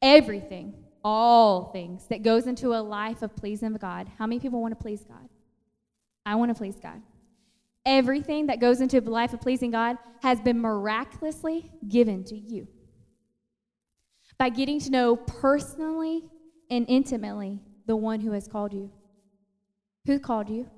Everything, 0.00 0.84
all 1.02 1.72
things 1.72 2.06
that 2.06 2.22
goes 2.22 2.46
into 2.46 2.68
a 2.68 2.80
life 2.80 3.22
of 3.22 3.34
pleasing 3.34 3.72
God. 3.72 4.08
How 4.16 4.26
many 4.28 4.38
people 4.38 4.62
want 4.62 4.78
to 4.78 4.80
please 4.80 5.02
God? 5.02 5.28
I 6.24 6.36
want 6.36 6.50
to 6.50 6.54
please 6.54 6.76
God. 6.80 7.02
Everything 7.84 8.46
that 8.46 8.60
goes 8.60 8.80
into 8.80 8.98
a 8.98 9.00
life 9.00 9.32
of 9.32 9.40
pleasing 9.40 9.72
God 9.72 9.98
has 10.22 10.40
been 10.40 10.60
miraculously 10.60 11.72
given 11.88 12.22
to 12.24 12.36
you 12.36 12.68
by 14.38 14.48
getting 14.48 14.80
to 14.80 14.90
know 14.90 15.16
personally 15.16 16.24
and 16.70 16.86
intimately 16.88 17.60
the 17.86 17.96
one 17.96 18.20
who 18.20 18.32
has 18.32 18.48
called 18.48 18.72
you. 18.72 18.90
Who 20.06 20.18
called 20.18 20.48
you? 20.48 20.68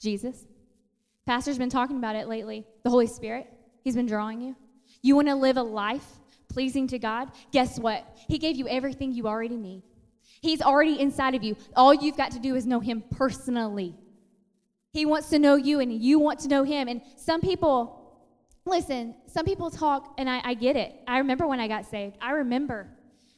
Jesus. 0.00 0.46
Pastor's 1.26 1.58
been 1.58 1.70
talking 1.70 1.96
about 1.96 2.16
it 2.16 2.28
lately. 2.28 2.64
The 2.84 2.90
Holy 2.90 3.06
Spirit. 3.06 3.46
He's 3.82 3.96
been 3.96 4.06
drawing 4.06 4.40
you. 4.40 4.56
You 5.02 5.16
want 5.16 5.28
to 5.28 5.34
live 5.34 5.56
a 5.56 5.62
life 5.62 6.06
pleasing 6.48 6.86
to 6.88 6.98
God? 6.98 7.30
Guess 7.52 7.78
what? 7.78 8.04
He 8.28 8.38
gave 8.38 8.56
you 8.56 8.68
everything 8.68 9.12
you 9.12 9.26
already 9.26 9.56
need. 9.56 9.82
He's 10.40 10.62
already 10.62 11.00
inside 11.00 11.34
of 11.34 11.42
you. 11.42 11.56
All 11.74 11.92
you've 11.92 12.16
got 12.16 12.32
to 12.32 12.38
do 12.38 12.54
is 12.54 12.66
know 12.66 12.80
Him 12.80 13.02
personally. 13.10 13.94
He 14.92 15.04
wants 15.04 15.28
to 15.30 15.38
know 15.38 15.56
you, 15.56 15.80
and 15.80 15.92
you 15.92 16.18
want 16.18 16.40
to 16.40 16.48
know 16.48 16.64
Him. 16.64 16.88
And 16.88 17.02
some 17.16 17.40
people 17.40 17.97
Listen, 18.68 19.14
some 19.26 19.46
people 19.46 19.70
talk, 19.70 20.14
and 20.18 20.28
I, 20.28 20.42
I 20.44 20.54
get 20.54 20.76
it. 20.76 20.94
I 21.06 21.18
remember 21.18 21.46
when 21.46 21.58
I 21.58 21.68
got 21.68 21.86
saved. 21.86 22.16
I 22.20 22.32
remember. 22.32 22.86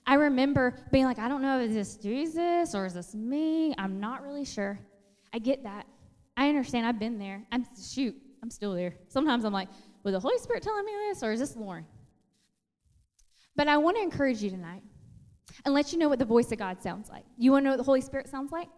I 0.07 0.15
remember 0.15 0.77
being 0.91 1.05
like, 1.05 1.21
I 1.21 1.29
don't 1.29 1.41
know, 1.41 1.61
is 1.61 1.73
this 1.73 1.97
Jesus 1.97 2.75
or 2.75 2.85
is 2.87 2.95
this 2.95 3.15
me? 3.15 3.73
I'm 3.79 4.01
not 4.01 4.23
really 4.23 4.45
sure. 4.45 4.81
I 5.33 5.39
get 5.39 5.63
that. 5.63 5.87
I 6.37 6.49
understand. 6.49 6.85
I've 6.85 6.99
been 6.99 7.19
there. 7.19 7.45
I'm 7.53 7.65
shoot. 7.81 8.17
I'm 8.43 8.51
still 8.51 8.75
there. 8.75 8.95
Sometimes 9.09 9.45
I'm 9.45 9.53
like, 9.53 9.69
was 10.03 10.15
the 10.15 10.21
Holy 10.21 10.39
Spirit 10.39 10.65
telling 10.65 10.85
me 10.85 10.93
this, 11.09 11.23
or 11.23 11.31
is 11.31 11.39
this 11.39 11.55
Lauren? 11.55 11.87
But 13.55 13.69
I 13.69 13.77
want 13.77 13.99
to 13.99 14.03
encourage 14.03 14.43
you 14.43 14.51
tonight 14.51 14.83
and 15.65 15.75
let 15.75 15.93
you 15.93 15.99
know 15.99 16.09
what 16.09 16.19
the 16.19 16.25
voice 16.25 16.51
of 16.51 16.59
God 16.59 16.83
sounds 16.83 17.09
like. 17.09 17.25
You 17.39 17.53
want 17.53 17.63
to 17.63 17.65
know 17.67 17.71
what 17.73 17.77
the 17.77 17.85
Holy 17.85 18.01
Spirit 18.01 18.29
sounds 18.29 18.51
like? 18.51 18.69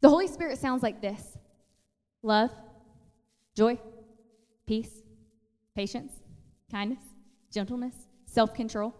The 0.00 0.08
Holy 0.08 0.28
Spirit 0.28 0.58
sounds 0.58 0.82
like 0.82 1.02
this 1.02 1.36
love, 2.22 2.50
joy, 3.54 3.78
peace, 4.66 5.02
patience, 5.74 6.12
kindness, 6.70 7.02
gentleness, 7.52 7.94
self 8.26 8.54
control. 8.54 8.94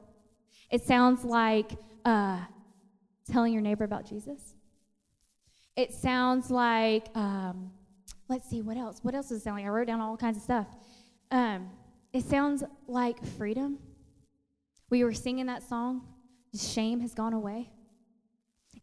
It 0.71 0.83
sounds 0.83 1.25
like 1.25 1.73
uh, 2.05 2.41
telling 3.31 3.53
your 3.53 3.63
neighbor 3.63 3.85
about 3.85 4.07
Jesus. 4.07 4.55
It 5.77 5.93
sounds 5.93 6.51
like, 6.51 7.09
um, 7.17 7.73
let's 8.29 8.49
see, 8.49 8.63
what 8.63 8.77
else? 8.77 9.01
What 9.03 9.15
else 9.15 9.29
does 9.29 9.39
it 9.39 9.45
sound 9.45 9.57
like? 9.57 9.67
I 9.67 9.69
wrote 9.69 9.87
down 9.87 10.01
all 10.01 10.17
kinds 10.17 10.37
of 10.37 10.43
stuff. 10.43 10.67
Um, 11.31 11.71
it 12.13 12.25
sounds 12.25 12.63
like 12.87 13.25
freedom. 13.37 13.79
We 14.91 15.03
were 15.03 15.13
singing 15.13 15.47
that 15.47 15.63
song, 15.63 16.03
Shame 16.57 17.01
Has 17.01 17.15
Gone 17.15 17.33
Away. 17.33 17.71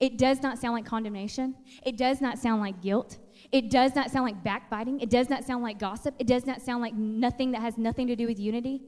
It 0.02 0.18
does 0.18 0.42
not 0.42 0.58
sound 0.58 0.74
like 0.74 0.86
condemnation. 0.86 1.56
It 1.86 1.96
does 1.96 2.22
not 2.22 2.40
sound 2.40 2.60
like 2.62 2.82
guilt. 2.82 3.18
It 3.52 3.70
does 3.70 3.96
not 3.96 4.10
sound 4.12 4.26
like 4.26 4.44
backbiting. 4.44 5.02
It 5.02 5.10
does 5.10 5.30
not 5.30 5.44
sound 5.44 5.64
like 5.64 5.78
gossip. 5.78 6.16
It 6.20 6.28
does 6.28 6.46
not 6.46 6.62
sound 6.62 6.82
like 6.82 6.94
nothing 6.94 7.52
that 7.52 7.62
has 7.62 7.78
nothing 7.78 8.08
to 8.08 8.16
do 8.16 8.26
with 8.28 8.40
unity. 8.40 8.82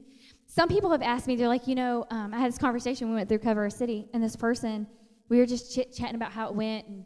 Some 0.46 0.68
people 0.68 0.90
have 0.90 1.02
asked 1.02 1.26
me, 1.26 1.36
they're 1.36 1.48
like, 1.48 1.66
you 1.66 1.74
know, 1.74 2.06
um, 2.10 2.32
I 2.32 2.38
had 2.38 2.52
this 2.52 2.58
conversation, 2.58 3.08
we 3.08 3.14
went 3.14 3.28
through 3.28 3.40
Cover 3.40 3.68
City, 3.68 4.08
and 4.14 4.22
this 4.22 4.36
person, 4.36 4.86
we 5.28 5.38
were 5.38 5.46
just 5.46 5.74
chit 5.74 5.94
chatting 5.94 6.14
about 6.14 6.32
how 6.32 6.48
it 6.48 6.54
went. 6.54 6.86
And, 6.86 7.04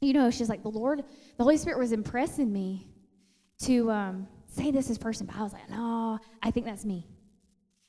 you 0.00 0.12
know, 0.12 0.30
she's 0.30 0.48
like, 0.48 0.62
the 0.62 0.70
Lord, 0.70 1.02
the 1.36 1.42
Holy 1.42 1.56
Spirit 1.56 1.78
was 1.78 1.92
impressing 1.92 2.52
me 2.52 2.88
to 3.62 3.90
um, 3.90 4.28
say 4.46 4.70
this 4.70 4.90
is 4.90 4.96
person. 4.96 5.26
But 5.26 5.36
I 5.36 5.42
was 5.42 5.52
like, 5.52 5.68
no, 5.68 6.18
I 6.42 6.50
think 6.50 6.66
that's 6.66 6.84
me. 6.84 7.06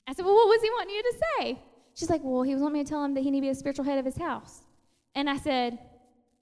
I 0.08 0.13
said, 0.13 0.25
well, 0.25 0.36
what 0.36 0.48
was 0.48 0.62
he 0.62 0.70
wanting 0.72 0.96
you 0.96 1.03
to 1.03 1.18
say? 1.18 1.60
She's 1.94 2.10
like, 2.10 2.22
well, 2.24 2.41
he 2.41 2.53
was 2.53 2.62
wanting 2.62 2.79
me 2.79 2.84
to 2.84 2.89
tell 2.89 3.03
him 3.03 3.13
that 3.13 3.22
he 3.22 3.32
needed 3.32 3.48
to 3.48 3.48
be 3.48 3.51
a 3.51 3.56
spiritual 3.56 3.86
head 3.86 4.00
of 4.00 4.06
his 4.06 4.18
house. 4.18 4.62
And 5.13 5.29
I 5.29 5.38
said, 5.38 5.77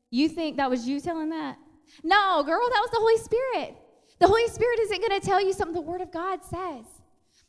you 0.09 0.29
think 0.29 0.57
that 0.57 0.69
was 0.69 0.87
you 0.87 1.01
telling 1.01 1.29
that? 1.29 1.57
No, 2.03 2.43
girl, 2.43 2.69
that 2.69 2.81
was 2.81 2.89
the 2.91 2.99
Holy 2.99 3.17
Spirit. 3.17 3.77
The 4.19 4.27
Holy 4.27 4.47
Spirit 4.47 4.79
isn't 4.79 4.99
going 5.07 5.19
to 5.19 5.25
tell 5.25 5.43
you 5.43 5.53
something 5.53 5.75
the 5.75 5.81
Word 5.81 6.01
of 6.01 6.11
God 6.11 6.43
says. 6.43 6.85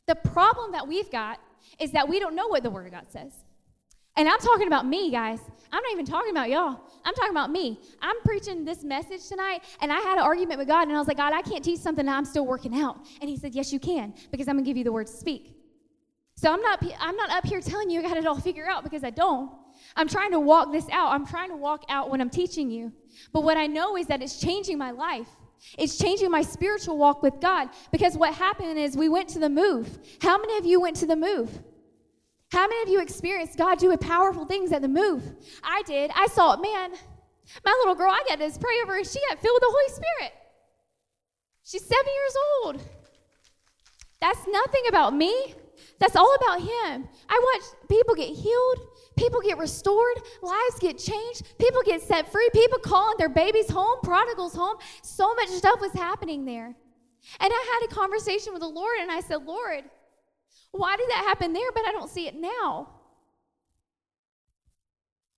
The 0.07 0.15
problem 0.15 0.73
that 0.73 0.87
we've 0.87 1.11
got 1.11 1.41
is 1.79 1.93
that 1.93 2.09
we 2.09 2.21
don't 2.21 2.35
know 2.35 2.47
what 2.49 2.63
the 2.63 2.71
Word 2.71 2.87
of 2.87 2.93
God 2.93 3.07
says. 3.09 3.33
And 4.17 4.29
I'm 4.29 4.39
talking 4.39 4.67
about 4.67 4.85
me, 4.85 5.11
guys. 5.11 5.39
I'm 5.71 5.83
not 5.83 5.93
even 5.93 6.05
talking 6.05 6.33
about 6.33 6.51
y'all. 6.51 6.81
I'm 7.05 7.15
talking 7.15 7.31
about 7.31 7.51
me. 7.51 7.79
I'm 8.03 8.17
preaching 8.25 8.65
this 8.65 8.83
message 8.83 9.29
tonight, 9.29 9.63
and 9.81 9.93
I 9.93 10.01
had 10.01 10.19
an 10.19 10.25
argument 10.25 10.59
with 10.59 10.67
God, 10.67 10.89
and 10.89 10.97
I 10.97 10.99
was 10.99 11.07
like, 11.07 11.19
God, 11.19 11.33
I 11.33 11.43
can't 11.43 11.65
teach 11.65 11.79
something 11.79 12.09
I'm 12.09 12.25
still 12.25 12.45
working 12.45 12.81
out. 12.81 12.99
And 13.21 13.31
He 13.31 13.37
said, 13.37 13.55
Yes, 13.55 13.73
you 13.73 13.79
can, 13.79 14.15
because 14.31 14.49
I'm 14.49 14.57
going 14.57 14.65
to 14.65 14.69
give 14.69 14.77
you 14.77 14.85
the 14.85 14.93
word 14.93 15.07
to 15.07 15.13
speak. 15.13 15.55
So 16.35 16.53
I'm 16.53 16.61
not, 16.61 16.85
I'm 17.01 17.17
not 17.17 17.31
up 17.31 17.47
here 17.47 17.61
telling 17.61 17.91
you 17.91 18.01
I 18.01 18.03
got 18.03 18.17
it 18.17 18.27
all 18.27 18.41
figured 18.41 18.69
out 18.69 18.83
because 18.83 19.05
I 19.05 19.11
don't. 19.11 19.53
I'm 19.97 20.09
trying 20.09 20.33
to 20.33 20.41
walk 20.41 20.73
this 20.73 20.89
out. 20.91 21.13
I'm 21.13 21.27
trying 21.27 21.51
to 21.51 21.57
walk 21.57 21.85
out 21.89 22.11
what 22.11 22.21
I'm 22.21 22.31
teaching 22.31 22.71
you. 22.71 22.93
But 23.33 23.43
what 23.43 23.57
I 23.57 23.67
know 23.67 23.97
is 23.97 24.07
that 24.07 24.23
it's 24.23 24.41
changing 24.41 24.79
my 24.79 24.91
life. 24.91 25.29
It's 25.77 25.99
changing 25.99 26.31
my 26.31 26.43
spiritual 26.43 26.99
walk 26.99 27.23
with 27.23 27.41
God 27.41 27.69
because 27.91 28.17
what 28.17 28.33
happened 28.35 28.79
is 28.79 28.97
we 28.97 29.09
went 29.09 29.29
to 29.31 29.39
the 29.39 29.49
move. 29.49 29.99
How 30.23 30.39
many 30.39 30.57
of 30.57 30.65
you 30.65 30.81
went 30.81 30.97
to 30.97 31.07
the 31.07 31.17
move? 31.17 31.51
How 32.51 32.67
many 32.67 32.83
of 32.83 32.89
you 32.89 33.01
experienced 33.01 33.59
God 33.59 33.79
doing 33.79 33.99
powerful 33.99 34.47
things 34.47 34.73
at 34.73 34.83
the 34.83 34.89
move? 34.89 35.23
I 35.63 35.83
did. 35.87 36.11
I 36.15 36.29
saw 36.29 36.55
it, 36.55 36.63
man. 36.63 36.93
My 37.65 37.77
little 37.81 37.95
girl, 37.95 38.11
I 38.11 38.23
got 38.29 38.39
to 38.39 38.59
pray 38.59 38.75
over 38.83 38.95
her. 38.95 39.05
She 39.05 39.21
got 39.29 39.41
filled 39.41 39.55
with 39.55 39.63
the 39.63 39.77
Holy 39.77 39.95
Spirit. 39.95 40.33
She's 41.65 41.85
seven 41.85 42.07
years 42.07 42.37
old. 42.65 42.83
That's 44.21 44.41
nothing 44.49 44.83
about 44.89 45.15
me. 45.15 45.55
That's 45.99 46.17
all 46.17 46.35
about 46.37 46.61
Him. 46.61 47.09
I 47.29 47.55
watch 47.55 47.89
people 47.89 48.15
get 48.15 48.31
healed, 48.31 48.79
people 49.19 49.41
get 49.41 49.59
restored, 49.59 50.17
lives 50.43 50.79
get 50.81 50.97
changed, 50.97 51.59
people 51.59 51.83
get 51.85 52.01
set 52.01 52.31
free, 52.31 52.49
people 52.53 52.79
calling 52.79 53.17
their 53.19 53.29
babies 53.29 53.69
home, 53.69 53.99
prodigals 54.03 54.55
home. 54.55 54.77
So 55.03 55.35
much 55.35 55.49
stuff 55.49 55.81
was 55.81 55.93
happening 55.93 56.45
there. 56.45 56.67
And 57.41 57.53
I 57.53 57.81
had 57.81 57.91
a 57.91 57.95
conversation 57.95 58.53
with 58.53 58.63
the 58.63 58.69
Lord 58.69 58.99
and 59.01 59.11
I 59.11 59.21
said, 59.21 59.45
Lord, 59.45 59.85
why 60.71 60.97
did 60.97 61.11
that 61.11 61.25
happen 61.27 61.53
there, 61.53 61.71
but 61.75 61.85
I 61.87 61.93
don't 61.93 62.09
see 62.09 62.27
it 62.27 62.35
now? 62.35 62.89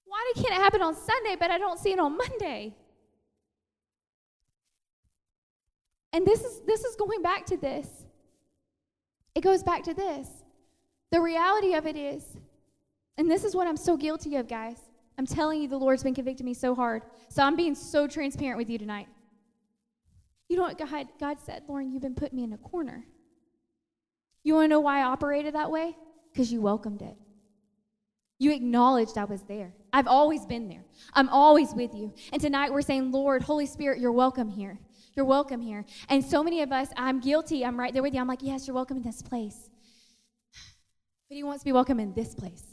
Why 0.05 0.33
can't 0.35 0.49
it 0.49 0.61
happen 0.61 0.83
on 0.83 0.95
Sunday, 0.95 1.37
but 1.39 1.51
I 1.51 1.59
don't 1.59 1.79
see 1.79 1.93
it 1.93 1.99
on 1.99 2.17
Monday? 2.17 2.75
And 6.13 6.27
this 6.27 6.41
is 6.41 6.61
this 6.67 6.85
is 6.85 6.97
going 6.97 7.23
back 7.23 7.47
to 7.47 7.57
this. 7.57 7.87
It 9.37 9.43
goes 9.43 9.63
back 9.63 9.85
to 9.85 9.95
this. 9.95 10.29
The 11.13 11.21
reality 11.21 11.75
of 11.75 11.87
it 11.87 11.97
is, 11.97 12.25
and 13.21 13.31
this 13.31 13.45
is 13.45 13.55
what 13.55 13.69
I'm 13.69 13.77
so 13.77 13.99
guilty 13.99 14.37
of, 14.37 14.49
guys. 14.49 14.79
I'm 15.19 15.27
telling 15.27 15.61
you, 15.61 15.69
the 15.69 15.77
Lord's 15.77 16.03
been 16.03 16.15
convicting 16.15 16.47
me 16.47 16.55
so 16.55 16.75
hard. 16.75 17.03
So 17.29 17.43
I'm 17.43 17.55
being 17.55 17.75
so 17.75 18.07
transparent 18.07 18.57
with 18.57 18.71
you 18.71 18.79
tonight. 18.79 19.09
You 20.49 20.57
know 20.57 20.63
what 20.63 20.79
God, 20.79 21.07
God 21.21 21.37
said, 21.39 21.65
Lauren, 21.69 21.93
you've 21.93 22.01
been 22.01 22.15
putting 22.15 22.37
me 22.37 22.45
in 22.45 22.55
a 22.55 22.57
corner. 22.57 23.05
You 24.43 24.55
want 24.55 24.65
to 24.65 24.69
know 24.69 24.81
why 24.81 25.01
I 25.01 25.03
operated 25.03 25.55
that 25.55 25.71
way? 25.71 25.99
Because 26.33 26.51
you 26.51 26.63
welcomed 26.63 27.03
it. 27.03 27.15
You 28.39 28.53
acknowledged 28.53 29.19
I 29.19 29.25
was 29.25 29.43
there. 29.43 29.75
I've 29.93 30.07
always 30.07 30.47
been 30.47 30.71
there. 30.71 30.87
I'm 31.13 31.29
always 31.29 31.75
with 31.75 31.95
you. 31.95 32.15
And 32.33 32.41
tonight 32.41 32.73
we're 32.73 32.81
saying, 32.81 33.13
Lord, 33.13 33.43
Holy 33.43 33.67
Spirit, 33.67 34.01
you're 34.01 34.13
welcome 34.13 34.49
here. 34.49 34.79
You're 35.15 35.27
welcome 35.27 35.61
here. 35.61 35.85
And 36.09 36.25
so 36.25 36.43
many 36.43 36.63
of 36.63 36.73
us, 36.73 36.89
I'm 36.97 37.21
guilty. 37.21 37.67
I'm 37.67 37.79
right 37.79 37.93
there 37.93 38.03
with 38.03 38.15
you. 38.15 38.21
I'm 38.21 38.29
like, 38.29 38.43
yes, 38.43 38.67
you're 38.67 38.75
welcome 38.75 38.97
in 38.97 39.03
this 39.03 39.21
place. 39.21 39.69
But 41.29 41.35
He 41.35 41.43
wants 41.43 41.61
to 41.61 41.67
be 41.67 41.73
welcome 41.73 42.01
in 42.01 42.15
this 42.15 42.35
place. 42.35 42.70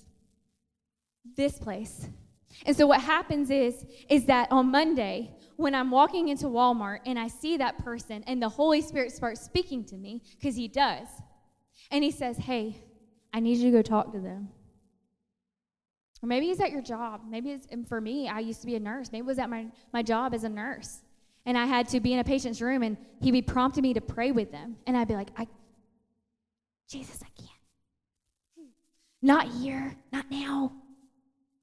This 1.35 1.57
place. 1.57 2.07
And 2.65 2.75
so 2.75 2.87
what 2.87 3.01
happens 3.01 3.49
is, 3.49 3.85
is 4.09 4.25
that 4.25 4.51
on 4.51 4.71
Monday, 4.71 5.35
when 5.57 5.75
I'm 5.75 5.91
walking 5.91 6.29
into 6.29 6.45
Walmart 6.45 6.99
and 7.05 7.19
I 7.19 7.27
see 7.27 7.57
that 7.57 7.83
person 7.83 8.23
and 8.27 8.41
the 8.41 8.49
Holy 8.49 8.81
Spirit 8.81 9.11
starts 9.11 9.41
speaking 9.41 9.83
to 9.85 9.95
me, 9.95 10.23
because 10.39 10.55
He 10.55 10.67
does, 10.67 11.07
and 11.91 12.03
He 12.03 12.11
says, 12.11 12.37
Hey, 12.37 12.81
I 13.33 13.39
need 13.39 13.57
you 13.57 13.71
to 13.71 13.77
go 13.77 13.81
talk 13.81 14.11
to 14.13 14.19
them. 14.19 14.49
Or 16.23 16.27
maybe 16.27 16.47
he's 16.47 16.59
at 16.59 16.71
your 16.71 16.81
job. 16.81 17.21
Maybe 17.29 17.51
it's 17.51 17.67
for 17.87 18.01
me, 18.01 18.27
I 18.27 18.39
used 18.39 18.61
to 18.61 18.67
be 18.67 18.75
a 18.75 18.79
nurse. 18.79 19.11
Maybe 19.11 19.19
it 19.19 19.27
was 19.27 19.39
at 19.39 19.49
my, 19.49 19.67
my 19.93 20.01
job 20.01 20.33
as 20.33 20.43
a 20.43 20.49
nurse. 20.49 21.01
And 21.45 21.57
I 21.57 21.65
had 21.65 21.87
to 21.89 21.99
be 21.99 22.13
in 22.13 22.19
a 22.19 22.23
patient's 22.23 22.61
room 22.61 22.83
and 22.83 22.97
he'd 23.21 23.31
be 23.31 23.41
prompting 23.41 23.83
me 23.83 23.93
to 23.93 24.01
pray 24.01 24.31
with 24.31 24.51
them. 24.51 24.77
And 24.87 24.97
I'd 24.97 25.07
be 25.07 25.13
like, 25.13 25.29
I 25.37 25.47
Jesus, 26.89 27.19
I 27.21 27.27
can't. 27.39 28.69
Not 29.21 29.47
here, 29.47 29.95
not 30.11 30.29
now. 30.31 30.71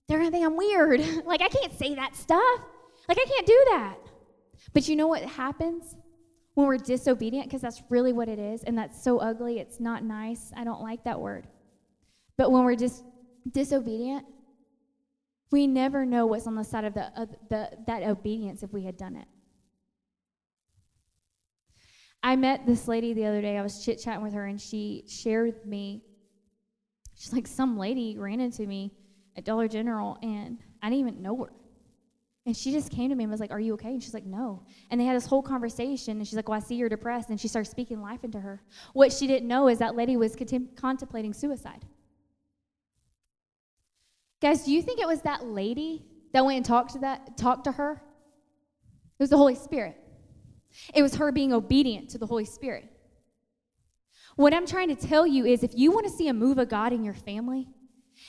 They're 0.08 0.18
gonna 0.18 0.30
think 0.30 0.44
I'm 0.44 0.56
weird. 0.56 1.00
like 1.26 1.40
I 1.40 1.48
can't 1.48 1.76
say 1.78 1.94
that 1.94 2.16
stuff. 2.16 2.60
Like 3.08 3.18
I 3.18 3.24
can't 3.24 3.46
do 3.46 3.64
that. 3.70 3.96
But 4.72 4.88
you 4.88 4.96
know 4.96 5.08
what 5.08 5.22
happens 5.22 5.94
when 6.54 6.66
we're 6.66 6.78
disobedient? 6.78 7.46
Because 7.46 7.62
that's 7.62 7.82
really 7.90 8.12
what 8.12 8.28
it 8.28 8.38
is, 8.38 8.62
and 8.64 8.76
that's 8.76 9.02
so 9.02 9.18
ugly. 9.18 9.58
It's 9.58 9.80
not 9.80 10.04
nice. 10.04 10.52
I 10.56 10.64
don't 10.64 10.82
like 10.82 11.04
that 11.04 11.20
word. 11.20 11.46
But 12.36 12.50
when 12.50 12.64
we're 12.64 12.76
just 12.76 13.04
disobedient, 13.50 14.24
we 15.50 15.66
never 15.66 16.04
know 16.04 16.26
what's 16.26 16.46
on 16.46 16.56
the 16.56 16.64
side 16.64 16.84
of 16.84 16.94
the, 16.94 17.12
of 17.20 17.28
the 17.48 17.70
that 17.86 18.02
obedience 18.02 18.62
if 18.62 18.72
we 18.72 18.84
had 18.84 18.96
done 18.96 19.16
it. 19.16 19.28
I 22.22 22.36
met 22.36 22.66
this 22.66 22.88
lady 22.88 23.12
the 23.12 23.26
other 23.26 23.42
day. 23.42 23.58
I 23.58 23.62
was 23.62 23.84
chit 23.84 24.00
chatting 24.02 24.22
with 24.22 24.32
her, 24.32 24.46
and 24.46 24.60
she 24.60 25.04
shared 25.08 25.46
with 25.46 25.66
me. 25.66 26.02
She's 27.16 27.32
like, 27.32 27.46
some 27.46 27.78
lady 27.78 28.16
ran 28.18 28.40
into 28.40 28.66
me 28.66 28.92
at 29.36 29.44
Dollar 29.44 29.68
General, 29.68 30.18
and 30.22 30.58
I 30.82 30.88
didn't 30.88 31.00
even 31.00 31.22
know 31.22 31.36
her. 31.44 31.52
And 32.46 32.54
she 32.54 32.72
just 32.72 32.90
came 32.90 33.08
to 33.08 33.16
me 33.16 33.24
and 33.24 33.30
was 33.30 33.40
like, 33.40 33.50
Are 33.50 33.60
you 33.60 33.72
okay? 33.74 33.88
And 33.88 34.02
she's 34.02 34.14
like, 34.14 34.26
No. 34.26 34.64
And 34.90 35.00
they 35.00 35.04
had 35.04 35.16
this 35.16 35.26
whole 35.26 35.42
conversation, 35.42 36.18
and 36.18 36.26
she's 36.26 36.36
like, 36.36 36.48
Well, 36.48 36.58
I 36.58 36.60
see 36.60 36.74
you're 36.74 36.88
depressed. 36.88 37.30
And 37.30 37.40
she 37.40 37.48
started 37.48 37.70
speaking 37.70 38.02
life 38.02 38.22
into 38.22 38.40
her. 38.40 38.62
What 38.92 39.12
she 39.12 39.26
didn't 39.26 39.48
know 39.48 39.68
is 39.68 39.78
that 39.78 39.96
lady 39.96 40.16
was 40.16 40.36
contem- 40.36 40.76
contemplating 40.76 41.32
suicide. 41.32 41.84
Guys, 44.42 44.64
do 44.64 44.72
you 44.72 44.82
think 44.82 45.00
it 45.00 45.06
was 45.06 45.22
that 45.22 45.46
lady 45.46 46.04
that 46.34 46.44
went 46.44 46.58
and 46.58 46.66
talked 46.66 46.92
to 46.92 46.98
that 46.98 47.38
talked 47.38 47.64
to 47.64 47.72
her? 47.72 47.92
It 47.92 49.22
was 49.22 49.30
the 49.30 49.38
Holy 49.38 49.54
Spirit. 49.54 49.96
It 50.94 51.02
was 51.02 51.14
her 51.14 51.32
being 51.32 51.52
obedient 51.52 52.10
to 52.10 52.18
the 52.18 52.26
Holy 52.26 52.44
Spirit. 52.44 52.90
What 54.36 54.52
I'm 54.52 54.66
trying 54.66 54.88
to 54.88 54.96
tell 54.96 55.26
you 55.26 55.46
is 55.46 55.62
if 55.62 55.70
you 55.74 55.92
want 55.92 56.06
to 56.06 56.12
see 56.12 56.28
a 56.28 56.34
move 56.34 56.58
of 56.58 56.68
God 56.68 56.92
in 56.92 57.04
your 57.04 57.14
family, 57.14 57.68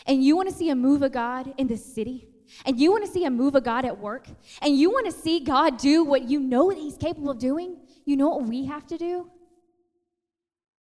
and 0.05 0.23
you 0.23 0.36
want 0.36 0.49
to 0.49 0.55
see 0.55 0.69
a 0.69 0.75
move 0.75 1.01
of 1.01 1.12
God 1.12 1.53
in 1.58 1.67
the 1.67 1.77
city, 1.77 2.27
and 2.65 2.79
you 2.79 2.91
want 2.91 3.05
to 3.05 3.12
see 3.12 3.25
a 3.25 3.29
move 3.29 3.55
of 3.55 3.63
God 3.63 3.86
at 3.86 3.97
work, 3.99 4.27
and 4.62 4.77
you 4.77 4.89
want 4.89 5.05
to 5.05 5.12
see 5.12 5.39
God 5.39 5.77
do 5.77 6.03
what 6.03 6.23
you 6.23 6.39
know 6.39 6.69
that 6.69 6.77
He's 6.77 6.97
capable 6.97 7.31
of 7.31 7.39
doing, 7.39 7.77
you 8.05 8.15
know 8.15 8.29
what 8.29 8.43
we 8.43 8.65
have 8.65 8.86
to 8.88 8.97
do? 8.97 9.29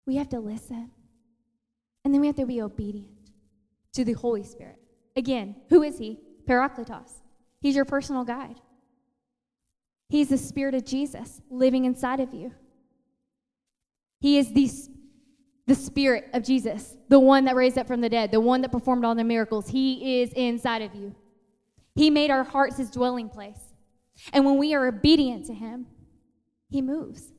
We 0.06 0.15
have 0.15 0.30
to 0.30 0.39
listen. 0.39 0.91
And 2.04 2.13
then 2.13 2.21
we 2.21 2.28
have 2.28 2.36
to 2.38 2.45
be 2.45 2.62
obedient 2.62 3.32
to 3.93 4.04
the 4.04 4.13
Holy 4.13 4.43
Spirit. 4.43 4.78
Again, 5.15 5.56
who 5.69 5.84
is 5.84 6.00
He? 6.00 6.19
Parakletos. 6.47 7.12
He's 7.62 7.76
your 7.76 7.86
personal 7.86 8.24
guide. 8.24 8.60
He's 10.10 10.30
the 10.30 10.38
Spirit 10.38 10.74
of 10.74 10.84
Jesus 10.84 11.41
living 11.50 11.86
inside 11.86 12.19
of 12.19 12.34
you. 12.34 12.54
He 14.19 14.38
is 14.38 14.52
the, 14.54 14.69
the 15.72 15.76
spirit 15.76 16.28
of 16.34 16.44
Jesus, 16.44 16.98
the 17.08 17.18
one 17.18 17.46
that 17.46 17.56
raised 17.56 17.78
up 17.78 17.88
from 17.88 18.02
the 18.02 18.10
dead, 18.10 18.30
the 18.30 18.42
one 18.42 18.60
that 18.60 18.74
performed 18.74 19.06
all 19.06 19.16
the 19.16 19.24
miracles. 19.24 19.70
He 19.70 20.22
is 20.22 20.34
inside 20.34 20.82
of 20.82 20.94
you. 20.94 21.16
He 21.96 22.10
made 22.10 22.30
our 22.30 22.44
hearts 22.44 22.76
his 22.76 22.90
dwelling 22.90 23.30
place. 23.30 23.74
And 24.34 24.46
when 24.46 24.58
we 24.58 24.74
are 24.74 24.86
obedient 24.86 25.46
to 25.46 25.54
him, 25.54 25.86
he 26.70 26.82
moves. 26.82 27.32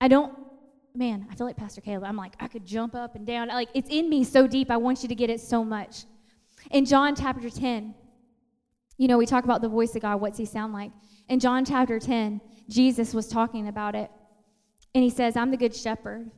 I 0.00 0.08
don't, 0.08 0.32
man, 0.94 1.26
I 1.30 1.34
feel 1.34 1.46
like 1.46 1.58
Pastor 1.58 1.82
Caleb. 1.82 2.04
I'm 2.04 2.16
like, 2.16 2.36
I 2.40 2.48
could 2.48 2.64
jump 2.64 2.94
up 2.94 3.16
and 3.16 3.26
down. 3.26 3.48
Like, 3.48 3.68
it's 3.74 3.90
in 3.90 4.08
me 4.08 4.24
so 4.24 4.46
deep. 4.46 4.70
I 4.70 4.78
want 4.78 5.02
you 5.02 5.10
to 5.10 5.14
get 5.14 5.28
it 5.28 5.42
so 5.42 5.62
much. 5.62 6.04
In 6.70 6.86
John 6.86 7.14
chapter 7.14 7.50
10, 7.50 7.94
you 8.96 9.08
know, 9.08 9.18
we 9.18 9.26
talk 9.26 9.44
about 9.44 9.60
the 9.60 9.68
voice 9.68 9.94
of 9.94 10.00
God. 10.00 10.22
What's 10.22 10.38
he 10.38 10.46
sound 10.46 10.72
like? 10.72 10.90
In 11.30 11.38
John 11.38 11.64
chapter 11.64 12.00
10, 12.00 12.40
Jesus 12.68 13.14
was 13.14 13.28
talking 13.28 13.68
about 13.68 13.94
it. 13.94 14.10
And 14.96 15.04
he 15.04 15.10
says, 15.10 15.36
I'm 15.36 15.52
the 15.52 15.56
good 15.56 15.74
shepherd. 15.74 16.28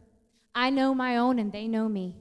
I 0.54 0.68
know 0.68 0.94
my 0.94 1.16
own 1.16 1.38
and 1.38 1.50
they 1.50 1.66
know 1.66 1.88
me. 1.88 2.18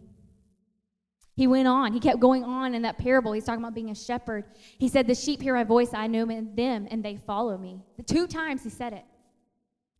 He 1.36 1.48
went 1.48 1.68
on. 1.68 1.92
He 1.92 2.00
kept 2.00 2.22
going 2.22 2.46
on 2.46 2.74
in 2.74 2.84
that 2.84 2.98
parable. 2.98 3.34
He's 3.34 3.44
talking 3.44 3.62
about 3.62 3.76
being 3.76 3.90
a 3.90 3.96
shepherd. 3.96 4.46
He 4.56 4.88
said, 4.88 5.06
The 5.06 5.16
sheep 5.16 5.42
hear 5.42 5.54
my 5.54 5.66
voice. 5.66 5.90
I 5.94 6.08
know 6.08 6.26
them 6.26 6.88
and 6.90 7.04
they 7.04 7.18
follow 7.18 7.58
me. 7.58 7.82
Two 8.08 8.26
times 8.26 8.64
he 8.64 8.70
said 8.70 8.94
it. 8.94 9.04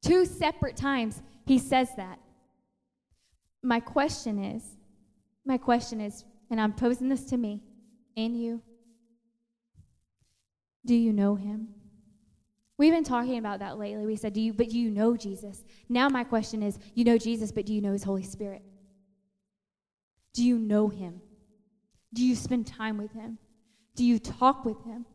Two 0.02 0.26
separate 0.26 0.78
times 0.78 1.22
he 1.46 1.60
says 1.60 1.90
that. 1.98 2.20
My 3.62 3.82
question 3.82 4.42
is, 4.42 4.64
my 5.46 5.58
question 5.58 6.00
is, 6.00 6.24
and 6.50 6.60
I'm 6.60 6.72
posing 6.72 7.10
this 7.10 7.26
to 7.26 7.38
me 7.38 7.62
and 8.16 8.42
you. 8.42 8.62
Do 10.86 10.96
you 10.96 11.12
know 11.12 11.36
him? 11.36 11.68
We've 12.82 12.92
been 12.92 13.04
talking 13.04 13.38
about 13.38 13.60
that 13.60 13.78
lately. 13.78 14.08
We 14.08 14.16
said, 14.16 14.34
do 14.34 14.42
you, 14.42 14.54
but 14.54 14.70
do 14.70 14.80
you 14.80 14.90
know 14.90 15.16
Jesus? 15.16 15.64
Now 15.88 16.10
my 16.10 16.24
question 16.24 16.64
is, 16.64 16.80
you 16.96 17.04
know 17.04 17.16
Jesus, 17.16 17.52
but 17.52 17.68
do 17.68 17.76
you 17.76 17.80
know 17.80 17.92
his 17.92 18.02
Holy 18.02 18.24
Spirit? 18.24 18.64
Do 20.34 20.44
you 20.44 20.58
know 20.58 20.90
him? 20.90 21.22
Do 22.12 22.26
you 22.26 22.36
spend 22.36 22.66
time 22.66 22.98
with 22.98 23.12
him? 23.14 23.38
Do 23.94 24.04
you 24.04 24.18
talk 24.18 24.66
with 24.66 24.84
him? 24.84 25.06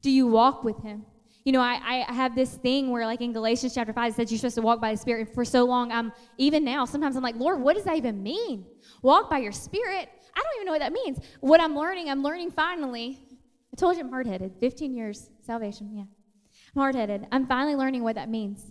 Do 0.00 0.10
you 0.10 0.28
walk 0.28 0.64
with 0.64 0.82
him? 0.82 1.04
You 1.44 1.52
know, 1.52 1.60
I, 1.60 2.06
I 2.08 2.10
have 2.10 2.34
this 2.34 2.54
thing 2.54 2.90
where, 2.90 3.04
like 3.04 3.20
in 3.20 3.34
Galatians 3.34 3.74
chapter 3.74 3.92
5, 3.92 4.12
it 4.12 4.16
says 4.16 4.32
you're 4.32 4.38
supposed 4.38 4.54
to 4.54 4.62
walk 4.62 4.80
by 4.80 4.92
the 4.92 4.96
Spirit. 4.96 5.26
And 5.26 5.34
for 5.34 5.44
so 5.44 5.64
long, 5.66 5.92
I'm, 5.92 6.12
even 6.38 6.64
now, 6.64 6.86
sometimes 6.86 7.16
I'm 7.16 7.22
like, 7.22 7.36
Lord, 7.36 7.60
what 7.60 7.76
does 7.76 7.84
that 7.84 7.98
even 7.98 8.22
mean? 8.22 8.64
Walk 9.02 9.28
by 9.28 9.40
your 9.40 9.52
Spirit? 9.52 10.08
I 10.34 10.40
don't 10.40 10.54
even 10.56 10.64
know 10.64 10.72
what 10.72 10.80
that 10.80 10.94
means. 10.94 11.18
What 11.40 11.60
I'm 11.60 11.76
learning, 11.76 12.08
I'm 12.08 12.22
learning 12.22 12.52
finally. 12.52 13.18
I 13.70 13.76
told 13.76 13.96
you 13.96 14.04
I'm 14.04 14.08
hard 14.08 14.26
headed. 14.26 14.54
15 14.58 14.94
years, 14.94 15.28
salvation, 15.44 15.90
yeah. 15.94 16.04
I'm 16.74 16.80
hard 16.80 16.94
headed. 16.94 17.26
I'm 17.32 17.46
finally 17.46 17.76
learning 17.76 18.02
what 18.02 18.14
that 18.14 18.28
means. 18.28 18.64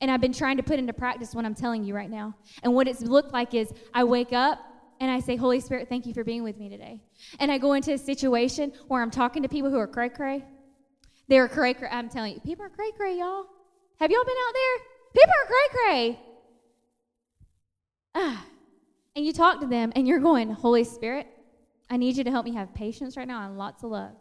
And 0.00 0.10
I've 0.10 0.20
been 0.20 0.32
trying 0.32 0.56
to 0.56 0.62
put 0.62 0.78
into 0.78 0.92
practice 0.92 1.34
what 1.34 1.44
I'm 1.44 1.54
telling 1.54 1.84
you 1.84 1.94
right 1.94 2.10
now. 2.10 2.34
And 2.62 2.74
what 2.74 2.88
it's 2.88 3.02
looked 3.02 3.32
like 3.32 3.54
is 3.54 3.72
I 3.92 4.04
wake 4.04 4.32
up 4.32 4.58
and 4.98 5.10
I 5.10 5.20
say, 5.20 5.36
Holy 5.36 5.60
Spirit, 5.60 5.88
thank 5.88 6.06
you 6.06 6.14
for 6.14 6.24
being 6.24 6.42
with 6.42 6.58
me 6.58 6.68
today. 6.68 7.00
And 7.38 7.50
I 7.50 7.58
go 7.58 7.72
into 7.72 7.92
a 7.92 7.98
situation 7.98 8.72
where 8.88 9.02
I'm 9.02 9.10
talking 9.10 9.42
to 9.42 9.48
people 9.48 9.70
who 9.70 9.78
are 9.78 9.86
cray 9.86 10.08
cray 10.08 10.44
They're 11.28 11.48
cray 11.48 11.74
cray. 11.74 11.88
I'm 11.90 12.08
telling 12.08 12.34
you, 12.34 12.40
people 12.40 12.64
are 12.64 12.70
cray 12.70 12.90
cray, 12.96 13.18
y'all. 13.18 13.46
Have 13.98 14.10
y'all 14.10 14.24
been 14.24 14.36
out 14.46 14.54
there? 14.54 14.86
People 15.14 15.34
are 15.42 15.46
cray 15.46 15.68
cray. 15.72 16.20
Ah. 18.14 18.46
And 19.16 19.26
you 19.26 19.32
talk 19.32 19.60
to 19.60 19.66
them 19.66 19.92
and 19.96 20.06
you're 20.06 20.20
going, 20.20 20.50
Holy 20.50 20.84
Spirit, 20.84 21.26
I 21.90 21.96
need 21.96 22.16
you 22.16 22.24
to 22.24 22.30
help 22.30 22.44
me 22.44 22.54
have 22.54 22.72
patience 22.74 23.16
right 23.16 23.26
now 23.26 23.44
and 23.46 23.58
lots 23.58 23.82
of 23.82 23.90
love. 23.90 24.12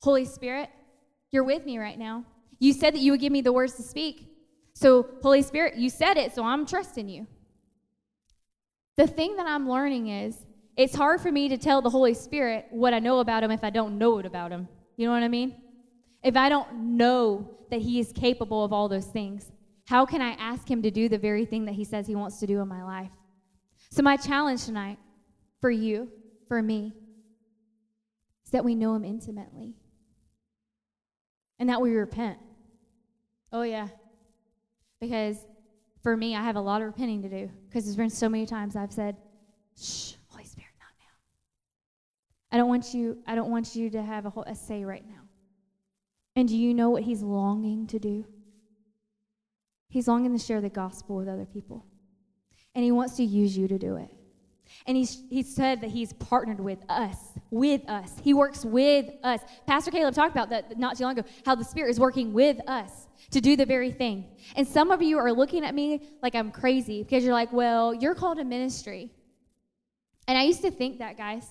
Holy 0.00 0.24
Spirit, 0.24 0.70
you're 1.30 1.44
with 1.44 1.64
me 1.64 1.78
right 1.78 1.98
now. 1.98 2.24
You 2.58 2.72
said 2.72 2.94
that 2.94 3.00
you 3.00 3.12
would 3.12 3.20
give 3.20 3.32
me 3.32 3.40
the 3.40 3.52
words 3.52 3.74
to 3.74 3.82
speak. 3.82 4.26
So, 4.74 5.08
Holy 5.22 5.42
Spirit, 5.42 5.76
you 5.76 5.90
said 5.90 6.16
it, 6.16 6.34
so 6.34 6.44
I'm 6.44 6.66
trusting 6.66 7.08
you. 7.08 7.26
The 8.96 9.06
thing 9.06 9.36
that 9.36 9.46
I'm 9.46 9.68
learning 9.68 10.08
is 10.08 10.36
it's 10.76 10.94
hard 10.94 11.20
for 11.20 11.30
me 11.30 11.48
to 11.48 11.58
tell 11.58 11.82
the 11.82 11.90
Holy 11.90 12.14
Spirit 12.14 12.66
what 12.70 12.94
I 12.94 12.98
know 12.98 13.20
about 13.20 13.42
him 13.42 13.50
if 13.50 13.64
I 13.64 13.70
don't 13.70 13.98
know 13.98 14.18
it 14.18 14.26
about 14.26 14.52
him. 14.52 14.68
You 14.96 15.06
know 15.06 15.12
what 15.12 15.22
I 15.22 15.28
mean? 15.28 15.54
if 16.22 16.36
I 16.36 16.48
don't 16.48 16.96
know 16.96 17.48
that 17.70 17.80
He 17.80 18.00
is 18.00 18.12
capable 18.12 18.64
of 18.64 18.72
all 18.72 18.88
those 18.88 19.06
things, 19.06 19.52
how 19.86 20.04
can 20.04 20.20
I 20.20 20.32
ask 20.32 20.70
Him 20.70 20.82
to 20.82 20.90
do 20.90 21.08
the 21.08 21.18
very 21.18 21.44
thing 21.44 21.64
that 21.66 21.74
He 21.74 21.84
says 21.84 22.06
He 22.06 22.14
wants 22.14 22.38
to 22.40 22.46
do 22.46 22.60
in 22.60 22.68
my 22.68 22.82
life? 22.82 23.10
So, 23.90 24.02
my 24.02 24.16
challenge 24.16 24.64
tonight 24.64 24.98
for 25.60 25.70
you, 25.70 26.10
for 26.46 26.60
me, 26.62 26.92
is 28.44 28.50
that 28.50 28.64
we 28.64 28.74
know 28.74 28.94
Him 28.94 29.04
intimately 29.04 29.74
and 31.58 31.68
that 31.68 31.80
we 31.80 31.94
repent. 31.94 32.38
Oh, 33.52 33.62
yeah. 33.62 33.88
Because 35.00 35.36
for 36.02 36.16
me, 36.16 36.36
I 36.36 36.42
have 36.42 36.56
a 36.56 36.60
lot 36.60 36.80
of 36.80 36.86
repenting 36.86 37.22
to 37.22 37.28
do 37.28 37.50
because 37.68 37.84
there's 37.84 37.96
been 37.96 38.10
so 38.10 38.28
many 38.28 38.46
times 38.46 38.76
I've 38.76 38.92
said, 38.92 39.16
shh, 39.76 40.14
Holy 40.28 40.44
Spirit, 40.44 40.72
not 40.78 40.92
now. 40.98 41.16
I 42.52 42.56
don't 42.56 42.68
want 42.68 42.94
you, 42.94 43.18
I 43.26 43.34
don't 43.34 43.50
want 43.50 43.74
you 43.74 43.90
to 43.90 44.02
have 44.02 44.26
a, 44.26 44.30
whole, 44.30 44.44
a 44.44 44.54
say 44.54 44.84
right 44.84 45.04
now. 45.06 45.22
And 46.36 46.48
do 46.48 46.56
you 46.56 46.74
know 46.74 46.90
what 46.90 47.02
he's 47.02 47.22
longing 47.22 47.86
to 47.88 47.98
do? 47.98 48.24
He's 49.88 50.06
longing 50.06 50.36
to 50.36 50.44
share 50.44 50.60
the 50.60 50.68
gospel 50.68 51.16
with 51.16 51.28
other 51.28 51.46
people. 51.46 51.84
And 52.74 52.84
he 52.84 52.92
wants 52.92 53.16
to 53.16 53.24
use 53.24 53.56
you 53.56 53.66
to 53.68 53.78
do 53.78 53.96
it. 53.96 54.10
And 54.86 54.96
he's, 54.96 55.22
he 55.30 55.42
said 55.42 55.80
that 55.80 55.90
he's 55.90 56.12
partnered 56.14 56.60
with 56.60 56.78
us, 56.88 57.16
with 57.50 57.88
us. 57.88 58.12
He 58.22 58.34
works 58.34 58.64
with 58.64 59.06
us. 59.22 59.40
Pastor 59.66 59.90
Caleb 59.90 60.14
talked 60.14 60.32
about 60.32 60.50
that 60.50 60.78
not 60.78 60.96
too 60.96 61.04
long 61.04 61.18
ago, 61.18 61.28
how 61.44 61.54
the 61.54 61.64
Spirit 61.64 61.90
is 61.90 62.00
working 62.00 62.32
with 62.32 62.58
us 62.68 63.08
to 63.30 63.40
do 63.40 63.56
the 63.56 63.66
very 63.66 63.90
thing. 63.90 64.26
And 64.56 64.66
some 64.66 64.90
of 64.90 65.02
you 65.02 65.18
are 65.18 65.32
looking 65.32 65.64
at 65.64 65.74
me 65.74 66.08
like 66.22 66.34
I'm 66.34 66.50
crazy 66.50 67.02
because 67.02 67.24
you're 67.24 67.34
like, 67.34 67.52
well, 67.52 67.94
you're 67.94 68.14
called 68.14 68.38
to 68.38 68.44
ministry. 68.44 69.10
And 70.26 70.36
I 70.36 70.42
used 70.42 70.62
to 70.62 70.70
think 70.70 70.98
that, 70.98 71.16
guys, 71.16 71.46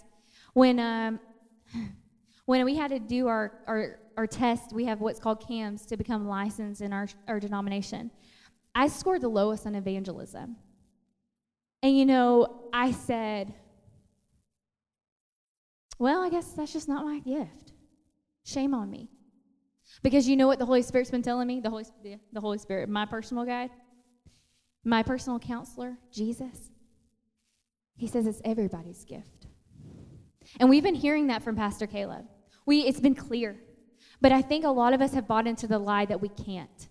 when, 0.54 0.80
um, 0.80 1.20
when 2.46 2.64
we 2.66 2.76
had 2.76 2.92
to 2.92 3.00
do 3.00 3.28
our, 3.28 3.60
our 3.68 4.00
our 4.18 4.28
test, 4.28 4.74
we 4.74 4.86
have 4.86 5.00
what's 5.00 5.20
called 5.20 5.48
CAMS 5.48 5.86
to 5.86 5.96
become 5.96 6.28
licensed 6.28 6.82
in 6.82 6.92
our, 6.92 7.08
our 7.28 7.40
denomination. 7.40 8.10
I 8.74 8.88
scored 8.88 9.22
the 9.22 9.30
lowest 9.30 9.68
on 9.68 9.76
evangelism. 9.76 10.58
And 11.84 11.98
you 11.98 12.06
know, 12.06 12.70
I 12.74 12.92
said, 12.92 13.54
well, 16.00 16.24
I 16.24 16.30
guess 16.30 16.52
that's 16.52 16.74
just 16.74 16.88
not 16.88 17.06
my 17.06 17.20
gift. 17.20 17.74
Shame 18.44 18.74
on 18.74 18.90
me. 18.90 19.10
Because 20.04 20.28
you 20.28 20.36
know 20.36 20.48
what 20.48 20.60
the 20.60 20.66
Holy 20.66 20.82
Spirit's 20.82 21.12
been 21.12 21.22
telling 21.22 21.48
me? 21.48 21.60
The 21.60 21.70
Holy, 21.70 21.86
the 22.04 22.42
Holy 22.42 22.58
Spirit, 22.58 22.90
my 22.90 23.06
personal 23.06 23.46
guide, 23.46 23.70
my 24.84 25.02
personal 25.02 25.40
counselor, 25.40 25.98
Jesus. 26.12 26.72
He 27.96 28.08
says 28.08 28.28
it's 28.28 28.42
everybody's 28.46 29.04
gift. 29.06 29.48
And 30.60 30.70
we've 30.70 30.84
been 30.84 30.96
hearing 30.96 31.28
that 31.28 31.44
from 31.44 31.56
Pastor 31.56 31.88
Caleb. 31.88 32.26
We, 32.66 32.82
it's 32.82 33.00
been 33.00 33.16
clear. 33.16 33.58
But 34.22 34.32
I 34.32 34.42
think 34.42 34.66
a 34.66 34.70
lot 34.70 34.94
of 34.94 35.02
us 35.02 35.14
have 35.14 35.28
bought 35.28 35.48
into 35.48 35.68
the 35.68 35.80
lie 35.80 36.06
that 36.06 36.22
we 36.22 36.30
can't. 36.30 36.87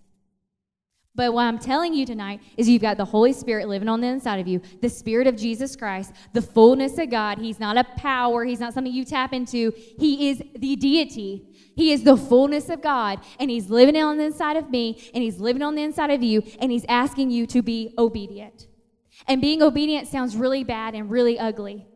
But 1.16 1.32
what 1.32 1.44
I'm 1.44 1.58
telling 1.58 1.94
you 1.94 2.04
tonight 2.04 2.42
is 2.58 2.68
you've 2.68 2.82
got 2.82 2.98
the 2.98 3.04
Holy 3.06 3.32
Spirit 3.32 3.68
living 3.68 3.88
on 3.88 4.02
the 4.02 4.06
inside 4.06 4.38
of 4.38 4.46
you, 4.46 4.60
the 4.82 4.88
Spirit 4.90 5.26
of 5.26 5.34
Jesus 5.34 5.74
Christ, 5.74 6.12
the 6.34 6.42
fullness 6.42 6.98
of 6.98 7.10
God. 7.10 7.38
He's 7.38 7.58
not 7.58 7.78
a 7.78 7.84
power, 7.96 8.44
He's 8.44 8.60
not 8.60 8.74
something 8.74 8.92
you 8.92 9.04
tap 9.06 9.32
into. 9.32 9.72
He 9.98 10.28
is 10.28 10.42
the 10.54 10.76
deity. 10.76 11.42
He 11.74 11.92
is 11.92 12.04
the 12.04 12.16
fullness 12.16 12.68
of 12.68 12.82
God, 12.82 13.20
and 13.40 13.50
He's 13.50 13.70
living 13.70 13.96
on 13.96 14.18
the 14.18 14.24
inside 14.24 14.56
of 14.56 14.70
me, 14.70 15.10
and 15.14 15.24
He's 15.24 15.40
living 15.40 15.62
on 15.62 15.74
the 15.74 15.82
inside 15.82 16.10
of 16.10 16.22
you, 16.22 16.42
and 16.60 16.70
He's 16.70 16.84
asking 16.86 17.30
you 17.30 17.46
to 17.46 17.62
be 17.62 17.94
obedient. 17.96 18.66
And 19.26 19.40
being 19.40 19.62
obedient 19.62 20.08
sounds 20.08 20.36
really 20.36 20.64
bad 20.64 20.94
and 20.94 21.10
really 21.10 21.38
ugly. 21.38 21.86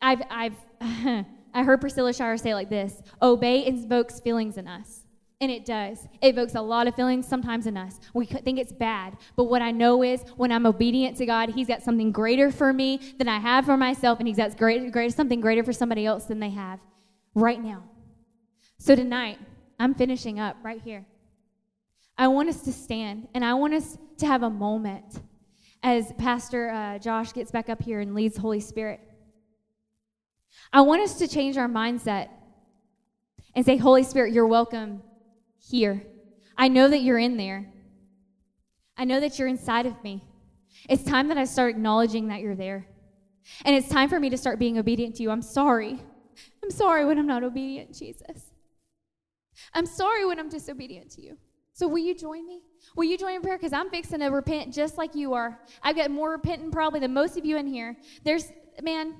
I've, 0.00 0.22
I've, 0.30 0.56
I 0.80 1.64
heard 1.64 1.80
Priscilla 1.80 2.12
Shirer 2.12 2.36
say 2.36 2.54
like 2.54 2.70
this 2.70 3.02
Obey 3.20 3.66
invokes 3.66 4.20
feelings 4.20 4.56
in 4.56 4.68
us. 4.68 5.00
And 5.40 5.52
it 5.52 5.64
does. 5.64 6.08
It 6.20 6.30
evokes 6.30 6.56
a 6.56 6.60
lot 6.60 6.88
of 6.88 6.96
feelings 6.96 7.26
sometimes 7.26 7.68
in 7.68 7.76
us. 7.76 8.00
We 8.12 8.26
think 8.26 8.58
it's 8.58 8.72
bad. 8.72 9.16
But 9.36 9.44
what 9.44 9.62
I 9.62 9.70
know 9.70 10.02
is 10.02 10.22
when 10.36 10.50
I'm 10.50 10.66
obedient 10.66 11.16
to 11.18 11.26
God, 11.26 11.50
He's 11.50 11.68
got 11.68 11.82
something 11.82 12.10
greater 12.10 12.50
for 12.50 12.72
me 12.72 13.14
than 13.18 13.28
I 13.28 13.38
have 13.38 13.64
for 13.64 13.76
myself, 13.76 14.18
and 14.18 14.26
He's 14.26 14.36
got 14.36 14.56
great, 14.56 14.90
great, 14.90 15.14
something 15.14 15.40
greater 15.40 15.62
for 15.62 15.72
somebody 15.72 16.06
else 16.06 16.24
than 16.24 16.40
they 16.40 16.50
have 16.50 16.80
right 17.34 17.62
now. 17.62 17.84
So 18.78 18.96
tonight, 18.96 19.38
I'm 19.78 19.94
finishing 19.94 20.40
up 20.40 20.56
right 20.64 20.82
here. 20.82 21.06
I 22.16 22.26
want 22.26 22.48
us 22.48 22.62
to 22.62 22.72
stand, 22.72 23.28
and 23.32 23.44
I 23.44 23.54
want 23.54 23.74
us 23.74 23.96
to 24.18 24.26
have 24.26 24.42
a 24.42 24.50
moment 24.50 25.20
as 25.84 26.12
Pastor 26.14 26.70
uh, 26.70 26.98
Josh 26.98 27.32
gets 27.32 27.52
back 27.52 27.68
up 27.68 27.80
here 27.80 28.00
and 28.00 28.12
leads 28.12 28.36
Holy 28.36 28.58
Spirit. 28.58 28.98
I 30.72 30.80
want 30.80 31.02
us 31.02 31.18
to 31.18 31.28
change 31.28 31.56
our 31.56 31.68
mindset 31.68 32.28
and 33.54 33.64
say, 33.64 33.76
Holy 33.76 34.02
Spirit, 34.02 34.32
you're 34.32 34.48
welcome 34.48 35.02
here. 35.70 36.02
I 36.56 36.68
know 36.68 36.88
that 36.88 37.00
you're 37.00 37.18
in 37.18 37.36
there. 37.36 37.72
I 38.96 39.04
know 39.04 39.20
that 39.20 39.38
you're 39.38 39.48
inside 39.48 39.86
of 39.86 40.02
me. 40.02 40.24
It's 40.88 41.04
time 41.04 41.28
that 41.28 41.38
I 41.38 41.44
start 41.44 41.70
acknowledging 41.70 42.28
that 42.28 42.40
you're 42.40 42.56
there. 42.56 42.86
And 43.64 43.74
it's 43.74 43.88
time 43.88 44.08
for 44.08 44.18
me 44.18 44.30
to 44.30 44.36
start 44.36 44.58
being 44.58 44.78
obedient 44.78 45.16
to 45.16 45.22
you. 45.22 45.30
I'm 45.30 45.42
sorry. 45.42 45.98
I'm 46.62 46.70
sorry 46.70 47.04
when 47.04 47.18
I'm 47.18 47.26
not 47.26 47.44
obedient, 47.44 47.94
Jesus. 47.96 48.50
I'm 49.72 49.86
sorry 49.86 50.26
when 50.26 50.38
I'm 50.38 50.48
disobedient 50.48 51.10
to 51.12 51.22
you. 51.22 51.36
So 51.72 51.86
will 51.86 51.98
you 51.98 52.14
join 52.14 52.46
me? 52.46 52.62
Will 52.96 53.04
you 53.04 53.16
join 53.16 53.36
in 53.36 53.42
prayer? 53.42 53.56
Because 53.56 53.72
I'm 53.72 53.90
fixing 53.90 54.20
to 54.20 54.26
repent 54.26 54.74
just 54.74 54.98
like 54.98 55.14
you 55.14 55.34
are. 55.34 55.60
I've 55.82 55.96
got 55.96 56.10
more 56.10 56.32
repenting 56.32 56.70
probably 56.70 57.00
than 57.00 57.14
most 57.14 57.36
of 57.36 57.44
you 57.44 57.56
in 57.56 57.66
here. 57.66 57.96
There's, 58.24 58.50
man, 58.82 59.14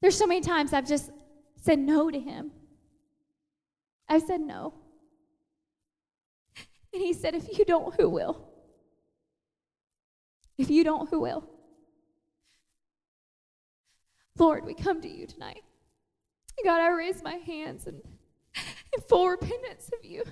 there's 0.00 0.16
so 0.16 0.26
many 0.26 0.40
times 0.40 0.72
I've 0.72 0.88
just 0.88 1.10
said 1.56 1.78
no 1.78 2.10
to 2.10 2.18
him. 2.18 2.50
I 4.08 4.18
said 4.18 4.40
no. 4.40 4.74
And 6.92 7.02
he 7.02 7.12
said, 7.12 7.34
if 7.34 7.58
you 7.58 7.64
don't, 7.64 7.94
who 7.94 8.08
will? 8.08 8.48
If 10.56 10.70
you 10.70 10.84
don't, 10.84 11.08
who 11.10 11.20
will? 11.20 11.44
Lord, 14.38 14.64
we 14.64 14.74
come 14.74 15.00
to 15.02 15.08
you 15.08 15.26
tonight. 15.26 15.62
God, 16.64 16.80
I 16.80 16.88
raise 16.88 17.22
my 17.22 17.34
hands 17.34 17.86
in, 17.86 18.00
in 18.56 19.02
full 19.08 19.28
repentance 19.28 19.90
of 19.96 20.04
you. 20.04 20.24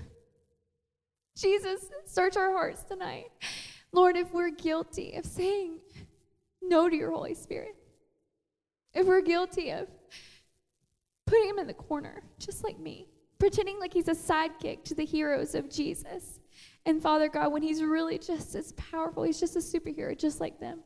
Jesus, 1.35 1.85
search 2.05 2.35
our 2.35 2.51
hearts 2.51 2.83
tonight. 2.83 3.27
Lord, 3.91 4.17
if 4.17 4.33
we're 4.33 4.49
guilty 4.49 5.13
of 5.13 5.25
saying 5.25 5.79
no 6.61 6.89
to 6.89 6.95
your 6.95 7.11
Holy 7.11 7.35
Spirit, 7.35 7.75
if 8.93 9.05
we're 9.05 9.21
guilty 9.21 9.71
of 9.71 9.87
putting 11.25 11.49
him 11.49 11.59
in 11.59 11.67
the 11.67 11.73
corner, 11.73 12.23
just 12.39 12.63
like 12.63 12.79
me, 12.79 13.07
pretending 13.39 13.79
like 13.79 13.93
he's 13.93 14.07
a 14.07 14.15
sidekick 14.15 14.83
to 14.85 14.95
the 14.95 15.05
heroes 15.05 15.53
of 15.55 15.69
Jesus. 15.69 16.39
And 16.87 17.01
Father 17.01 17.27
God, 17.27 17.51
when 17.51 17.61
he's 17.61 17.83
really 17.83 18.17
just 18.17 18.55
as 18.55 18.71
powerful, 18.71 19.23
he's 19.23 19.39
just 19.39 19.57
a 19.57 19.59
superhero, 19.59 20.17
just 20.17 20.39
like 20.39 20.57
them. 20.57 20.79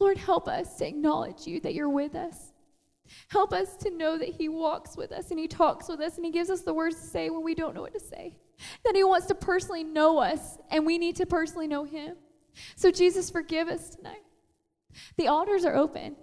Lord, 0.00 0.18
help 0.18 0.48
us 0.48 0.76
to 0.76 0.86
acknowledge 0.88 1.46
you 1.46 1.60
that 1.60 1.72
you're 1.72 1.88
with 1.88 2.16
us. 2.16 2.52
Help 3.28 3.52
us 3.52 3.76
to 3.76 3.90
know 3.90 4.18
that 4.18 4.28
He 4.28 4.48
walks 4.48 4.96
with 4.96 5.12
us 5.12 5.30
and 5.30 5.38
He 5.38 5.46
talks 5.46 5.88
with 5.88 6.00
us 6.00 6.16
and 6.16 6.26
He 6.26 6.32
gives 6.32 6.50
us 6.50 6.62
the 6.62 6.74
words 6.74 6.96
to 6.96 7.06
say 7.06 7.30
when 7.30 7.42
we 7.42 7.54
don't 7.54 7.74
know 7.74 7.80
what 7.80 7.94
to 7.94 8.00
say. 8.00 8.36
That 8.84 8.96
He 8.96 9.04
wants 9.04 9.26
to 9.26 9.34
personally 9.36 9.84
know 9.84 10.18
us 10.18 10.58
and 10.70 10.84
we 10.84 10.98
need 10.98 11.16
to 11.16 11.26
personally 11.26 11.68
know 11.68 11.84
Him. 11.84 12.16
So, 12.74 12.90
Jesus, 12.90 13.30
forgive 13.30 13.68
us 13.68 13.90
tonight. 13.90 14.22
The 15.16 15.28
altars 15.28 15.64
are 15.64 15.76
open. 15.76 16.16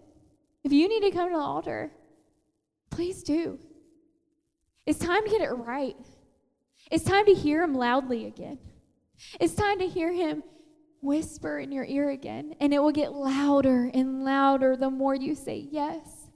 If 0.64 0.74
you 0.74 0.90
need 0.90 1.02
to 1.02 1.12
come 1.12 1.30
to 1.30 1.36
the 1.36 1.42
altar, 1.42 1.92
please 2.90 3.24
do. 3.24 3.58
It's 4.86 5.00
time 5.00 5.24
to 5.24 5.30
get 5.30 5.42
it 5.42 5.50
right. 5.50 5.96
It's 6.92 7.04
time 7.04 7.26
to 7.26 7.34
hear 7.34 7.64
Him 7.64 7.74
loudly 7.74 8.26
again. 8.26 8.60
It's 9.40 9.56
time 9.56 9.80
to 9.80 9.88
hear 9.88 10.12
Him 10.12 10.44
whisper 11.02 11.60
in 11.60 11.72
your 11.72 11.86
ear 11.86 12.10
again, 12.10 12.56
and 12.60 12.74
it 12.74 12.80
will 12.80 12.92
get 12.92 13.14
louder 13.14 13.90
and 13.94 14.24
louder 14.24 14.76
the 14.76 14.90
more 14.90 15.16
you 15.16 15.36
say 15.36 15.68
yes. 15.72 16.30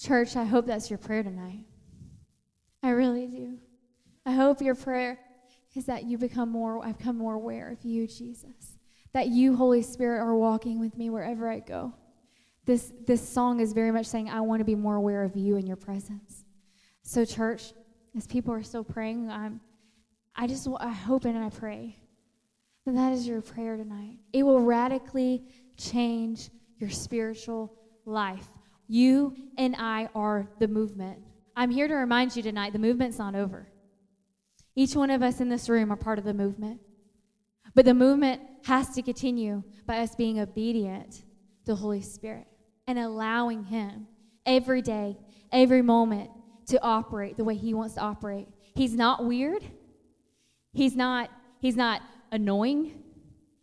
Church, 0.00 0.34
I 0.34 0.44
hope 0.44 0.66
that's 0.66 0.88
your 0.88 0.98
prayer 0.98 1.22
tonight. 1.22 1.66
I 2.82 2.90
really 2.90 3.26
do. 3.26 3.58
I 4.24 4.32
hope 4.32 4.62
your 4.62 4.74
prayer 4.74 5.18
is 5.74 5.86
that 5.86 6.04
you 6.04 6.16
become 6.16 6.48
more, 6.48 6.84
I've 6.84 6.98
become 6.98 7.18
more 7.18 7.34
aware 7.34 7.70
of 7.70 7.84
you, 7.84 8.06
Jesus. 8.06 8.78
That 9.12 9.28
you, 9.28 9.56
Holy 9.56 9.82
Spirit, 9.82 10.20
are 10.20 10.34
walking 10.34 10.80
with 10.80 10.96
me 10.96 11.10
wherever 11.10 11.50
I 11.50 11.58
go. 11.58 11.94
This, 12.66 12.92
this 13.06 13.26
song 13.26 13.60
is 13.60 13.72
very 13.72 13.90
much 13.90 14.06
saying, 14.06 14.28
I 14.28 14.40
want 14.42 14.60
to 14.60 14.64
be 14.64 14.74
more 14.74 14.96
aware 14.96 15.24
of 15.24 15.36
you 15.36 15.56
and 15.56 15.66
your 15.66 15.76
presence. 15.76 16.44
So, 17.02 17.24
church, 17.24 17.72
as 18.16 18.26
people 18.26 18.52
are 18.52 18.62
still 18.62 18.84
praying, 18.84 19.30
I'm, 19.30 19.60
I 20.34 20.46
just 20.46 20.68
I 20.78 20.90
hope 20.90 21.24
and 21.24 21.38
I 21.38 21.50
pray 21.50 21.96
that 22.86 22.94
that 22.94 23.12
is 23.12 23.26
your 23.26 23.40
prayer 23.40 23.76
tonight. 23.76 24.18
It 24.32 24.42
will 24.42 24.60
radically 24.60 25.44
change 25.76 26.50
your 26.78 26.90
spiritual 26.90 27.72
life. 28.04 28.46
You 28.88 29.36
and 29.56 29.76
I 29.78 30.08
are 30.14 30.48
the 30.58 30.68
movement. 30.68 31.18
I'm 31.56 31.70
here 31.70 31.88
to 31.88 31.94
remind 31.94 32.36
you 32.36 32.42
tonight 32.42 32.72
the 32.72 32.78
movement's 32.78 33.18
not 33.18 33.34
over. 33.34 33.68
Each 34.74 34.94
one 34.94 35.10
of 35.10 35.22
us 35.22 35.40
in 35.40 35.48
this 35.48 35.68
room 35.68 35.92
are 35.92 35.96
part 35.96 36.18
of 36.18 36.24
the 36.24 36.34
movement. 36.34 36.80
But 37.74 37.84
the 37.84 37.94
movement 37.94 38.40
has 38.64 38.90
to 38.90 39.02
continue 39.02 39.62
by 39.86 39.98
us 39.98 40.14
being 40.14 40.40
obedient 40.40 41.12
to 41.12 41.22
the 41.66 41.76
Holy 41.76 42.02
Spirit 42.02 42.46
and 42.90 42.98
allowing 42.98 43.62
Him 43.62 44.08
every 44.44 44.82
day, 44.82 45.16
every 45.52 45.80
moment 45.80 46.28
to 46.66 46.82
operate 46.82 47.36
the 47.36 47.44
way 47.44 47.54
He 47.54 47.72
wants 47.72 47.94
to 47.94 48.00
operate. 48.00 48.48
He's 48.74 48.94
not 48.94 49.24
weird. 49.24 49.64
He's 50.72 50.96
not, 50.96 51.30
he's 51.60 51.76
not 51.76 52.02
annoying. 52.32 53.00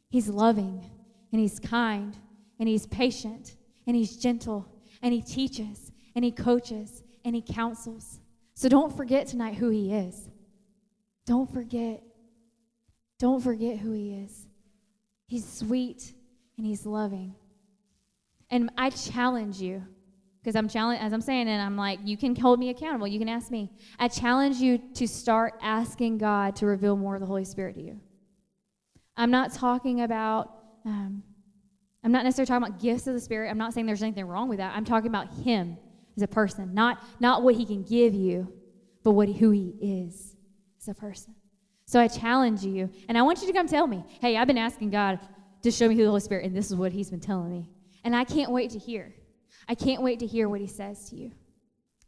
He's 0.10 0.30
loving 0.30 0.90
and 1.34 1.42
he's 1.42 1.60
kind 1.60 2.16
and 2.58 2.70
he's 2.70 2.88
patient 2.88 3.58
and 3.86 3.98
he's 3.98 4.16
gentle 4.16 4.66
and 5.02 5.14
he 5.14 5.22
teaches 5.22 5.92
and 6.16 6.24
he 6.24 6.32
coaches 6.32 7.04
and 7.26 7.36
he 7.36 7.42
counsels. 7.42 8.22
So 8.54 8.70
don't 8.70 8.96
forget 8.96 9.28
tonight 9.28 9.56
who 9.56 9.70
he 9.70 9.94
is. 9.94 10.30
Don't 11.26 11.52
forget. 11.54 12.02
Don't 13.20 13.44
forget 13.44 13.78
who 13.78 13.92
he 13.92 14.14
is. 14.14 14.48
He's 15.28 15.46
sweet 15.46 16.14
and 16.58 16.66
he's 16.66 16.86
loving. 16.86 17.36
And 18.50 18.70
I 18.78 18.90
challenge 18.90 19.60
you 19.62 19.84
because 20.48 20.56
I'm 20.56 20.70
challenged 20.70 21.04
as 21.04 21.12
I'm 21.12 21.20
saying 21.20 21.50
it, 21.50 21.58
I'm 21.58 21.76
like, 21.76 22.00
you 22.06 22.16
can 22.16 22.34
hold 22.34 22.58
me 22.58 22.70
accountable. 22.70 23.06
You 23.06 23.20
can 23.20 23.28
ask 23.28 23.52
me. 23.52 23.70
I 24.00 24.08
challenge 24.08 24.58
you 24.58 24.78
to 24.94 25.06
start 25.06 25.56
asking 25.62 26.20
God 26.20 26.56
to 26.58 26.66
reveal 26.66 26.96
more 26.96 27.16
of 27.16 27.20
the 27.20 27.28
Holy 27.28 27.44
Spirit 27.44 27.76
to 27.76 27.82
you. 27.82 28.00
I'm 29.18 29.32
not 29.32 29.54
talking 29.54 30.02
about. 30.02 30.54
Um, 30.86 31.24
I'm 32.04 32.14
not 32.14 32.24
necessarily 32.24 32.48
talking 32.48 32.66
about 32.66 32.82
gifts 32.82 33.08
of 33.08 33.14
the 33.14 33.20
Spirit. 33.20 33.50
I'm 33.50 33.58
not 33.58 33.74
saying 33.74 33.86
there's 33.86 34.04
anything 34.04 34.26
wrong 34.26 34.48
with 34.48 34.60
that. 34.60 34.74
I'm 34.74 34.86
talking 34.86 35.10
about 35.10 35.34
Him 35.44 35.76
as 36.16 36.24
a 36.24 36.28
person, 36.28 36.74
not 36.74 37.04
not 37.20 37.44
what 37.44 37.56
He 37.56 37.66
can 37.66 37.84
give 37.84 38.14
you, 38.14 38.54
but 39.04 39.12
what 39.12 39.28
who 39.28 39.52
He 39.52 39.74
is 39.82 40.38
as 40.80 40.88
a 40.88 40.94
person. 40.94 41.36
So 41.86 42.00
I 42.00 42.08
challenge 42.08 42.64
you, 42.64 42.90
and 43.10 43.18
I 43.18 43.22
want 43.24 43.42
you 43.42 43.48
to 43.48 43.54
come 43.54 43.68
tell 43.68 43.88
me, 43.88 44.06
hey, 44.22 44.38
I've 44.38 44.48
been 44.48 44.58
asking 44.58 44.92
God 44.92 45.20
to 45.64 45.72
show 45.72 45.90
me 45.90 45.96
who 45.96 46.04
the 46.04 46.10
Holy 46.10 46.22
Spirit, 46.22 46.46
and 46.46 46.56
this 46.56 46.68
is 46.68 46.76
what 46.78 46.94
He's 46.94 47.10
been 47.10 47.20
telling 47.20 47.52
me, 47.52 47.70
and 48.04 48.16
I 48.16 48.24
can't 48.24 48.52
wait 48.52 48.72
to 48.72 48.80
hear. 48.80 49.14
I 49.68 49.76
can't 49.76 50.02
wait 50.02 50.20
to 50.20 50.26
hear 50.26 50.50
what 50.50 50.62
he 50.62 50.68
says 50.68 51.10
to 51.10 51.16
you. 51.16 51.32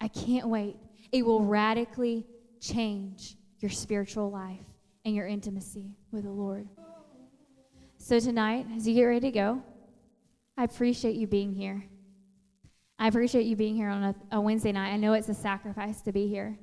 I 0.01 0.07
can't 0.07 0.47
wait. 0.47 0.77
It 1.11 1.25
will 1.25 1.43
radically 1.43 2.25
change 2.61 3.35
your 3.59 3.71
spiritual 3.71 4.31
life 4.31 4.65
and 5.05 5.15
your 5.15 5.27
intimacy 5.27 5.91
with 6.11 6.23
the 6.23 6.31
Lord. 6.31 6.67
So, 7.97 8.19
tonight, 8.19 8.65
as 8.75 8.87
you 8.87 8.93
get 8.95 9.03
ready 9.03 9.19
to 9.19 9.31
go, 9.31 9.61
I 10.57 10.63
appreciate 10.63 11.15
you 11.15 11.27
being 11.27 11.53
here. 11.53 11.83
I 12.97 13.07
appreciate 13.07 13.45
you 13.45 13.55
being 13.55 13.75
here 13.75 13.89
on 13.89 14.03
a, 14.03 14.15
a 14.33 14.41
Wednesday 14.41 14.71
night. 14.71 14.91
I 14.91 14.97
know 14.97 15.13
it's 15.13 15.29
a 15.29 15.33
sacrifice 15.33 16.01
to 16.01 16.11
be 16.11 16.27
here. 16.27 16.57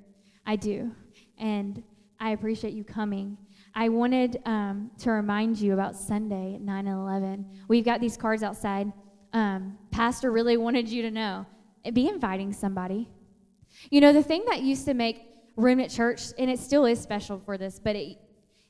I 0.47 0.57
do. 0.57 0.93
And 1.39 1.83
I 2.21 2.31
appreciate 2.31 2.73
you 2.73 2.85
coming. 2.85 3.37
I 3.75 3.89
wanted 3.89 4.41
um, 4.47 4.91
to 5.01 5.11
remind 5.11 5.59
you 5.59 5.75
about 5.75 5.97
Sunday 5.97 6.59
9 6.59 6.87
and 6.87 6.97
11. 6.97 7.47
We've 7.69 7.85
got 7.85 8.01
these 8.01 8.17
cards 8.17 8.43
outside 8.43 8.91
um, 9.37 9.77
pastor 9.91 10.33
really 10.33 10.57
wanted 10.57 10.89
you 10.89 11.03
to 11.03 11.11
know. 11.11 11.45
Be 11.93 12.09
inviting 12.09 12.55
somebody. 12.55 13.07
You 13.91 14.01
know, 14.01 14.15
the 14.15 14.23
thing 14.23 14.45
that 14.49 14.63
used 14.63 14.87
to 14.87 14.95
make 14.95 15.21
Remnant 15.57 15.91
Church, 15.91 16.23
and 16.39 16.51
it 16.51 16.59
still 16.59 16.87
is 16.87 16.99
special 16.99 17.39
for 17.45 17.59
this, 17.59 17.79
but 17.79 17.97
it, 17.97 18.17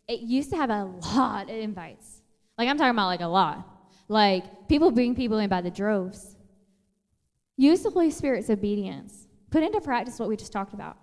it 0.09 0.21
used 0.21 0.51
to 0.51 0.57
have 0.57 0.71
a 0.71 0.85
lot 1.15 1.49
of 1.49 1.57
invites. 1.57 2.21
Like, 2.59 2.69
I'm 2.69 2.77
talking 2.77 2.91
about 2.91 3.07
like 3.07 3.21
a 3.21 3.29
lot. 3.29 3.65
Like, 4.09 4.69
people 4.69 4.91
bring 4.91 5.15
people 5.15 5.39
in 5.39 5.49
by 5.49 5.61
the 5.61 5.71
droves. 5.71 6.37
Use 7.57 7.83
the 7.83 7.91
Holy 7.91 8.11
Spirit's 8.11 8.51
obedience. 8.51 9.29
Put 9.51 9.63
into 9.63 9.81
practice 9.81 10.19
what 10.19 10.29
we 10.29 10.37
just 10.37 10.53
talked 10.53 10.75
about. 10.75 10.97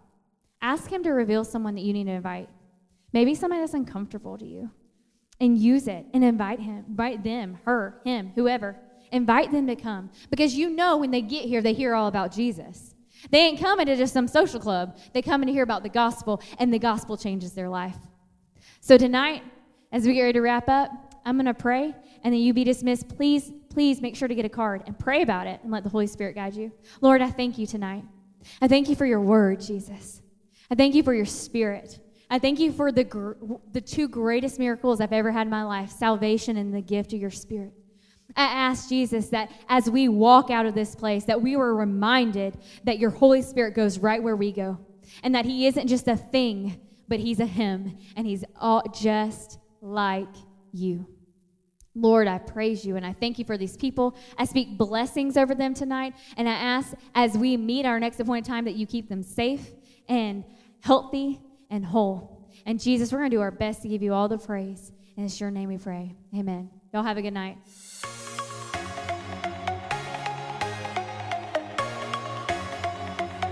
Ask 0.61 0.91
Him 0.91 1.03
to 1.03 1.11
reveal 1.11 1.45
someone 1.45 1.75
that 1.75 1.83
you 1.83 1.93
need 1.93 2.05
to 2.05 2.11
invite. 2.11 2.49
Maybe 3.13 3.33
somebody 3.33 3.61
that's 3.61 3.73
uncomfortable 3.73 4.37
to 4.37 4.45
you. 4.45 4.71
And 5.39 5.57
use 5.57 5.87
it 5.87 6.05
and 6.13 6.23
invite 6.23 6.59
him, 6.59 6.85
invite 6.87 7.23
them, 7.23 7.59
her, 7.65 7.99
him, 8.05 8.31
whoever. 8.35 8.77
Invite 9.13 9.51
them 9.51 9.67
to 9.67 9.75
come 9.75 10.09
because 10.31 10.55
you 10.55 10.71
know 10.71 10.97
when 10.97 11.11
they 11.11 11.21
get 11.21 11.45
here, 11.45 11.61
they 11.61 11.73
hear 11.73 11.93
all 11.93 12.07
about 12.07 12.33
Jesus. 12.33 12.95
They 13.29 13.37
ain't 13.39 13.59
coming 13.59 13.85
to 13.85 13.95
just 13.95 14.11
some 14.11 14.27
social 14.27 14.59
club. 14.59 14.97
They 15.13 15.21
come 15.21 15.43
in 15.43 15.47
to 15.47 15.53
hear 15.53 15.63
about 15.63 15.83
the 15.83 15.89
gospel, 15.89 16.41
and 16.57 16.73
the 16.73 16.79
gospel 16.79 17.15
changes 17.15 17.53
their 17.53 17.69
life. 17.69 17.95
So 18.81 18.97
tonight, 18.97 19.43
as 19.91 20.07
we 20.07 20.15
get 20.15 20.23
ready 20.23 20.33
to 20.33 20.41
wrap 20.41 20.67
up, 20.67 20.89
I'm 21.25 21.37
going 21.37 21.45
to 21.45 21.53
pray, 21.53 21.95
and 22.23 22.33
then 22.33 22.41
you 22.41 22.53
be 22.53 22.63
dismissed. 22.63 23.07
Please, 23.07 23.51
please 23.69 24.01
make 24.01 24.15
sure 24.15 24.27
to 24.27 24.35
get 24.35 24.45
a 24.45 24.49
card 24.49 24.83
and 24.87 24.97
pray 24.97 25.21
about 25.21 25.45
it 25.45 25.59
and 25.61 25.71
let 25.71 25.83
the 25.83 25.89
Holy 25.89 26.07
Spirit 26.07 26.33
guide 26.33 26.55
you. 26.55 26.71
Lord, 26.99 27.21
I 27.21 27.29
thank 27.29 27.59
you 27.59 27.67
tonight. 27.67 28.03
I 28.61 28.67
thank 28.67 28.89
you 28.89 28.95
for 28.95 29.05
your 29.05 29.21
word, 29.21 29.61
Jesus. 29.61 30.23
I 30.71 30.75
thank 30.75 30.95
you 30.95 31.03
for 31.03 31.13
your 31.13 31.27
spirit. 31.27 31.99
I 32.31 32.39
thank 32.39 32.59
you 32.59 32.71
for 32.71 32.91
the, 32.91 33.03
gr- 33.03 33.33
the 33.71 33.79
two 33.79 34.07
greatest 34.07 34.57
miracles 34.57 34.99
I've 34.99 35.13
ever 35.13 35.31
had 35.31 35.45
in 35.45 35.51
my 35.51 35.63
life 35.63 35.91
salvation 35.91 36.57
and 36.57 36.73
the 36.73 36.81
gift 36.81 37.13
of 37.13 37.19
your 37.19 37.31
spirit. 37.31 37.73
I 38.35 38.43
ask 38.43 38.89
Jesus 38.89 39.29
that 39.29 39.51
as 39.69 39.89
we 39.89 40.07
walk 40.07 40.49
out 40.49 40.65
of 40.65 40.73
this 40.73 40.95
place, 40.95 41.25
that 41.25 41.41
we 41.41 41.55
were 41.55 41.75
reminded 41.75 42.57
that 42.83 42.97
your 42.99 43.11
Holy 43.11 43.41
Spirit 43.41 43.75
goes 43.75 43.99
right 43.99 44.21
where 44.21 44.35
we 44.35 44.51
go, 44.51 44.79
and 45.23 45.35
that 45.35 45.45
He 45.45 45.67
isn't 45.67 45.87
just 45.87 46.07
a 46.07 46.17
thing, 46.17 46.79
but 47.07 47.19
He's 47.19 47.39
a 47.39 47.45
Him, 47.45 47.97
and 48.15 48.25
He's 48.25 48.43
all 48.59 48.83
just 48.93 49.59
like 49.81 50.33
you. 50.71 51.07
Lord, 51.95 52.27
I 52.27 52.39
praise 52.39 52.83
you 52.83 52.95
and 52.95 53.05
I 53.05 53.13
thank 53.13 53.37
you 53.37 53.45
for 53.45 53.57
these 53.57 53.77
people. 53.77 54.17
I 54.37 54.45
speak 54.45 54.77
blessings 54.77 55.37
over 55.37 55.53
them 55.53 55.75
tonight. 55.75 56.15
And 56.37 56.49
I 56.49 56.53
ask 56.53 56.93
as 57.13 57.37
we 57.37 57.55
meet 57.55 57.85
our 57.85 57.99
next 57.99 58.19
appointed 58.19 58.45
time 58.45 58.65
that 58.65 58.75
you 58.75 58.87
keep 58.87 59.09
them 59.09 59.21
safe 59.21 59.71
and 60.09 60.43
healthy 60.81 61.39
and 61.69 61.85
whole. 61.85 62.49
And 62.65 62.79
Jesus, 62.79 63.11
we're 63.11 63.19
going 63.19 63.29
to 63.29 63.37
do 63.37 63.41
our 63.41 63.51
best 63.51 63.83
to 63.83 63.89
give 63.89 64.01
you 64.01 64.13
all 64.13 64.27
the 64.27 64.39
praise. 64.39 64.91
And 65.17 65.25
it's 65.25 65.39
your 65.39 65.51
name 65.51 65.69
we 65.69 65.77
pray. 65.77 66.15
Amen. 66.35 66.71
Y'all 66.91 67.03
have 67.03 67.17
a 67.17 67.21
good 67.21 67.33
night. 67.33 67.57